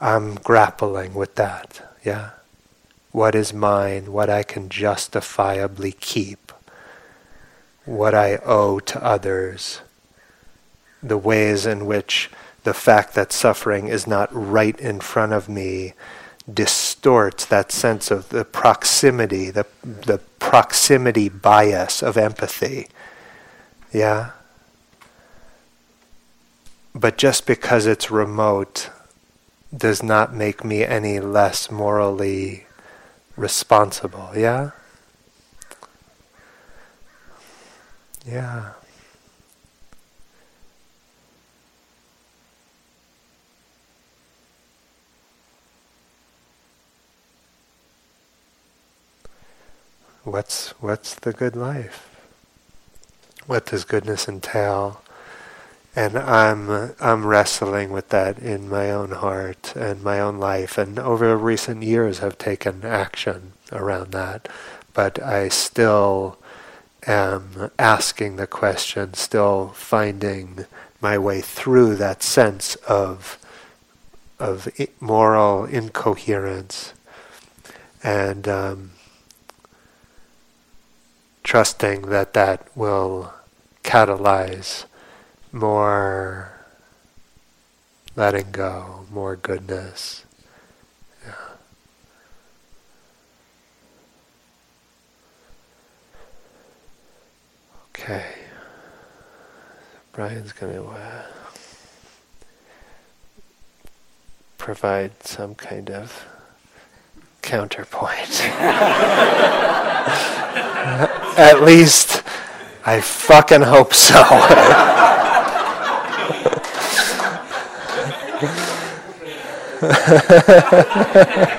[0.00, 1.94] I'm grappling with that.
[2.04, 2.30] Yeah,
[3.12, 4.12] what is mine?
[4.12, 6.52] What I can justifiably keep?
[7.90, 9.80] What I owe to others,
[11.02, 12.30] the ways in which
[12.62, 15.94] the fact that suffering is not right in front of me
[16.52, 22.86] distorts that sense of the proximity, the, the proximity bias of empathy.
[23.92, 24.30] Yeah?
[26.94, 28.90] But just because it's remote
[29.76, 32.66] does not make me any less morally
[33.36, 34.30] responsible.
[34.36, 34.70] Yeah?
[38.30, 38.74] Yeah.
[50.22, 52.08] What's what's the good life?
[53.46, 55.02] What does goodness entail?
[55.96, 61.00] And I'm I'm wrestling with that in my own heart and my own life, and
[61.00, 64.48] over recent years have taken action around that.
[64.94, 66.38] But I still
[67.06, 70.66] am asking the question, still finding
[71.00, 73.38] my way through that sense of
[74.38, 74.68] of
[75.00, 76.94] moral incoherence,
[78.02, 78.92] and um,
[81.44, 83.34] trusting that that will
[83.84, 84.86] catalyze
[85.52, 86.52] more
[88.16, 90.24] letting go, more goodness.
[98.02, 98.24] Okay.
[100.12, 101.22] Brian's going to uh,
[104.56, 106.24] provide some kind of
[107.42, 108.40] counterpoint.
[111.38, 112.22] At least
[112.86, 114.16] I fucking hope so.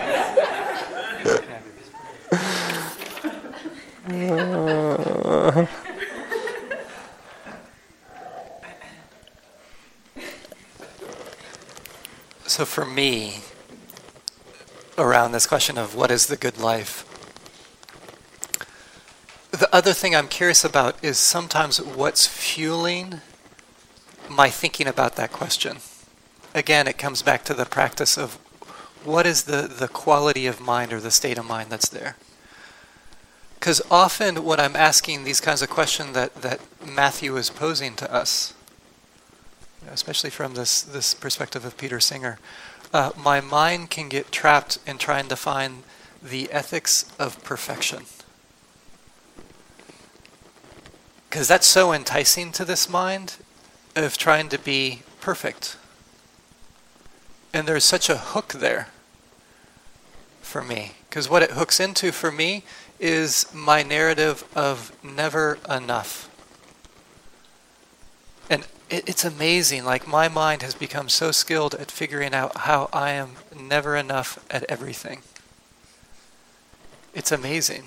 [12.71, 13.41] for me,
[14.97, 17.05] around this question of what is the good life,
[19.51, 23.19] the other thing I'm curious about is sometimes what's fueling
[24.29, 25.79] my thinking about that question.
[26.55, 28.35] Again, it comes back to the practice of
[29.03, 32.15] what is the, the quality of mind or the state of mind that's there.
[33.55, 38.11] Because often when I'm asking these kinds of questions that, that Matthew is posing to
[38.13, 38.53] us,
[39.89, 42.39] especially from this, this perspective of Peter Singer,
[42.93, 45.83] uh, my mind can get trapped in trying to find
[46.21, 48.03] the ethics of perfection.
[51.29, 53.37] Because that's so enticing to this mind
[53.95, 55.77] of trying to be perfect.
[57.53, 58.89] And there's such a hook there
[60.41, 60.93] for me.
[61.09, 62.63] Because what it hooks into for me
[62.99, 66.29] is my narrative of never enough.
[68.49, 69.85] And it, it's amazing.
[69.85, 74.43] Like my mind has become so skilled at figuring out how I am never enough
[74.51, 75.21] at everything.
[77.13, 77.85] It's amazing.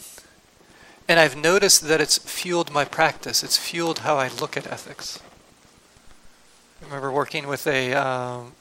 [1.06, 3.44] And I've noticed that it's fueled my practice.
[3.44, 5.20] It's fueled how I look at ethics.
[6.80, 8.52] I remember working with a um,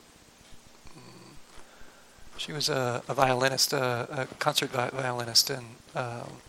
[2.38, 5.66] She was a, a violinist, a, a, concert violinist, and
[5.96, 6.41] um,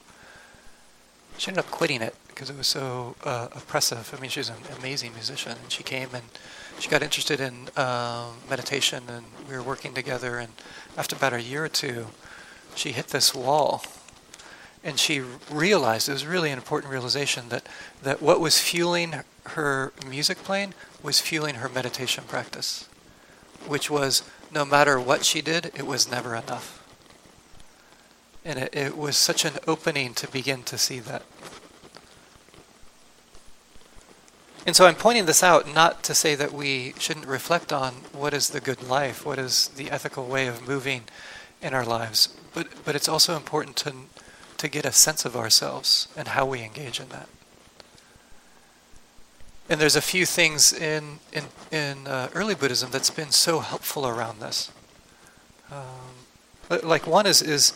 [1.39, 4.13] she ended up quitting it because it was so uh, oppressive.
[4.17, 6.25] I mean, she's an amazing musician, and she came and
[6.81, 10.39] she got interested in um, meditation, and we were working together.
[10.39, 10.53] And
[10.97, 12.09] after about a year or two,
[12.75, 13.85] she hit this wall,
[14.83, 17.69] and she realized it was really an important realization that
[18.03, 19.15] that what was fueling
[19.49, 22.89] her music playing was fueling her meditation practice,
[23.67, 24.23] which was
[24.53, 26.81] no matter what she did, it was never enough.
[28.45, 31.23] And it, it was such an opening to begin to see that.
[34.67, 38.33] And so I'm pointing this out not to say that we shouldn't reflect on what
[38.33, 41.03] is the good life, what is the ethical way of moving
[41.61, 43.93] in our lives, but but it's also important to
[44.59, 47.29] to get a sense of ourselves and how we engage in that.
[49.69, 54.07] And there's a few things in in in uh, early Buddhism that's been so helpful
[54.07, 54.71] around this.
[55.71, 57.73] Um, like one is is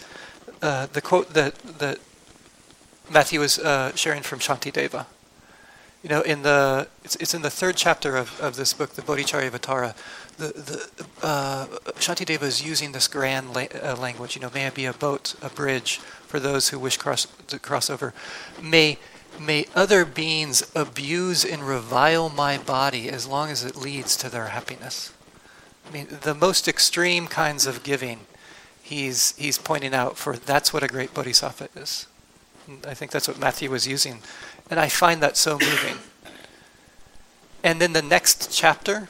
[0.63, 1.99] uh, the quote that that
[3.11, 5.07] Matthew was uh, sharing from Shantideva.
[6.03, 9.03] You know, in the it's, it's in the third chapter of, of this book, the
[9.03, 9.95] Bodhicharyavatara.
[10.37, 14.37] The the uh, Shantideva is using this grand la- uh, language.
[14.37, 17.59] You know, may it be a boat, a bridge for those who wish cross to
[17.59, 18.15] cross over.
[18.63, 18.99] May
[19.41, 24.47] May other beings abuse and revile my body as long as it leads to their
[24.47, 25.13] happiness.
[25.87, 28.21] I mean, the most extreme kinds of giving,
[28.83, 32.07] he's, he's pointing out for that's what a great bodhisattva is.
[32.87, 34.21] I think that's what Matthew was using.
[34.71, 35.99] And I find that so moving.
[37.63, 39.09] And then the next chapter,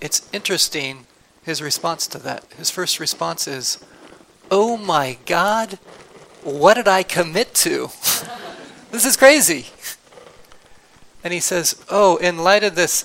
[0.00, 1.06] it's interesting
[1.42, 2.44] his response to that.
[2.58, 3.78] His first response is,
[4.50, 5.78] Oh my God,
[6.42, 7.90] what did I commit to?
[8.92, 9.66] This is crazy.
[11.22, 13.04] And he says, Oh, in light of this,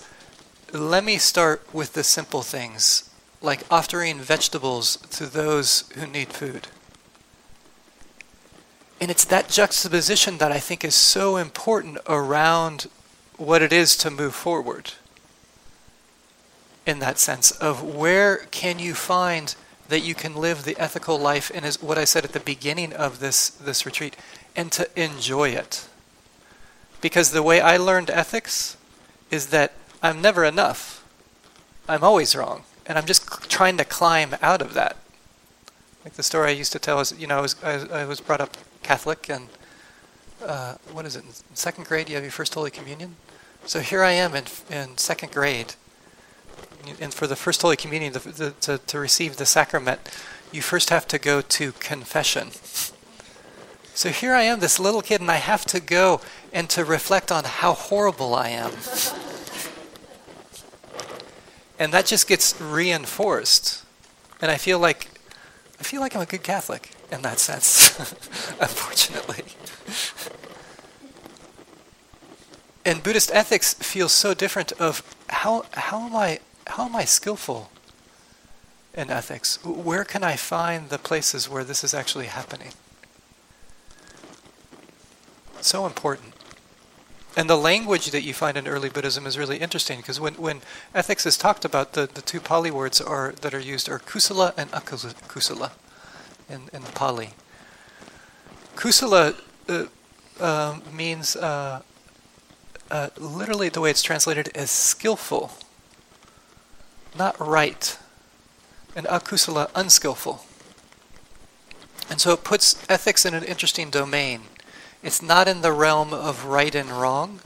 [0.71, 3.09] let me start with the simple things,
[3.41, 6.67] like offering vegetables to those who need food.
[9.01, 12.87] And it's that juxtaposition that I think is so important around
[13.35, 14.91] what it is to move forward.
[16.85, 19.55] In that sense of where can you find
[19.89, 22.93] that you can live the ethical life and is what I said at the beginning
[22.93, 24.15] of this this retreat
[24.55, 25.87] and to enjoy it.
[27.01, 28.77] Because the way I learned ethics
[29.31, 29.73] is that
[30.03, 31.03] I'm never enough.
[31.89, 32.63] I'm always wrong.
[32.85, 34.97] And I'm just trying to climb out of that.
[36.03, 38.21] Like the story I used to tell is, you know, I was, I, I was
[38.21, 39.47] brought up Catholic, and
[40.43, 41.23] uh, what is it?
[41.23, 43.15] In second grade, you have your first Holy Communion.
[43.65, 45.75] So here I am in, in second grade.
[46.99, 50.01] And for the first Holy Communion, the, the, to, to receive the sacrament,
[50.51, 52.51] you first have to go to confession.
[53.93, 56.21] So here I am, this little kid, and I have to go
[56.51, 58.71] and to reflect on how horrible I am.
[61.77, 63.85] and that just gets reinforced.
[64.41, 65.07] And I feel like
[65.79, 67.99] I feel like I'm a good Catholic in that sense,
[68.59, 69.43] unfortunately.
[72.85, 77.69] and Buddhist ethics feels so different of how how am I how am I skillful
[78.93, 79.63] in ethics?
[79.63, 82.71] Where can I find the places where this is actually happening?
[85.61, 86.33] So important.
[87.37, 90.61] And the language that you find in early Buddhism is really interesting because when, when
[90.93, 94.53] ethics is talked about, the, the two Pali words are that are used are kusala
[94.57, 95.71] and akusala
[96.51, 97.29] in, in Pali.
[98.75, 99.35] Kusala
[99.69, 99.85] uh,
[100.39, 101.81] uh, means uh,
[102.89, 105.51] uh, literally the way it's translated is skillful,
[107.17, 107.97] not right,
[108.95, 110.43] and akusala, unskillful.
[112.09, 114.41] And so it puts ethics in an interesting domain
[115.03, 117.39] it's not in the realm of right and wrong.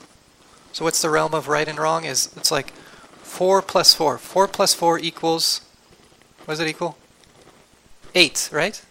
[0.73, 2.03] So what's the realm of right and wrong?
[2.03, 2.71] Is it's like
[3.23, 4.17] four plus four.
[4.17, 5.61] Four plus four equals
[6.43, 6.97] what does it equal?
[8.13, 8.83] Eight, right?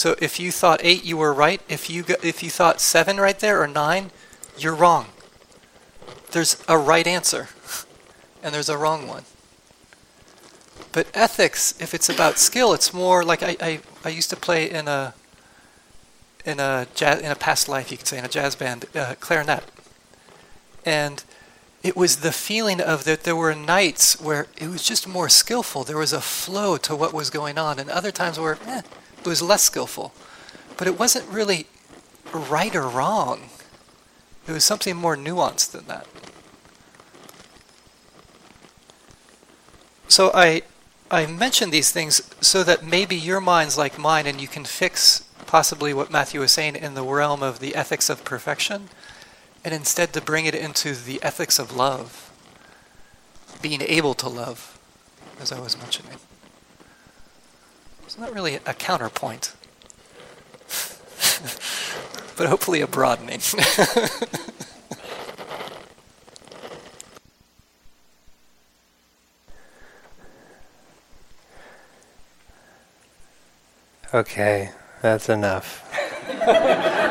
[0.00, 1.60] So if you thought eight, you were right.
[1.68, 4.10] If you if you thought seven right there or nine,
[4.56, 5.08] you're wrong.
[6.30, 7.50] There's a right answer,
[8.42, 9.24] and there's a wrong one.
[10.92, 14.70] But ethics, if it's about skill, it's more like I, I, I used to play
[14.70, 15.12] in a
[16.46, 19.16] in a jazz, in a past life, you could say, in a jazz band, uh,
[19.20, 19.64] clarinet,
[20.82, 21.22] and
[21.82, 25.84] it was the feeling of that there were nights where it was just more skillful.
[25.84, 28.80] There was a flow to what was going on, and other times where eh,
[29.20, 30.12] it was less skillful,
[30.76, 31.66] but it wasn't really
[32.32, 33.50] right or wrong.
[34.46, 36.06] It was something more nuanced than that.
[40.08, 40.62] So I
[41.10, 45.24] I mention these things so that maybe your mind's like mine and you can fix
[45.46, 48.88] possibly what Matthew was saying in the realm of the ethics of perfection,
[49.64, 52.30] and instead to bring it into the ethics of love,
[53.60, 54.78] being able to love,
[55.40, 56.18] as I was mentioning.
[58.20, 59.54] Not really a counterpoint,
[62.36, 63.40] but hopefully a broadening.
[74.12, 74.70] Okay,
[75.02, 75.86] that's enough.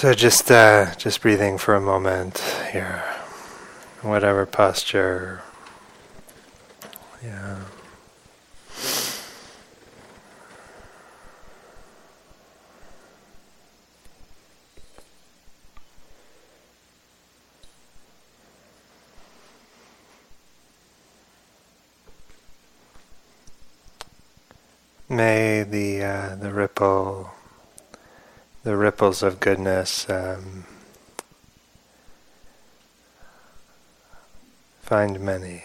[0.00, 2.38] So just uh, just breathing for a moment
[2.72, 3.04] here,
[4.00, 5.42] whatever posture.
[7.22, 7.58] Yeah.
[25.10, 27.30] May the uh, the ripple,
[29.10, 30.64] of goodness, um,
[34.82, 35.64] find many.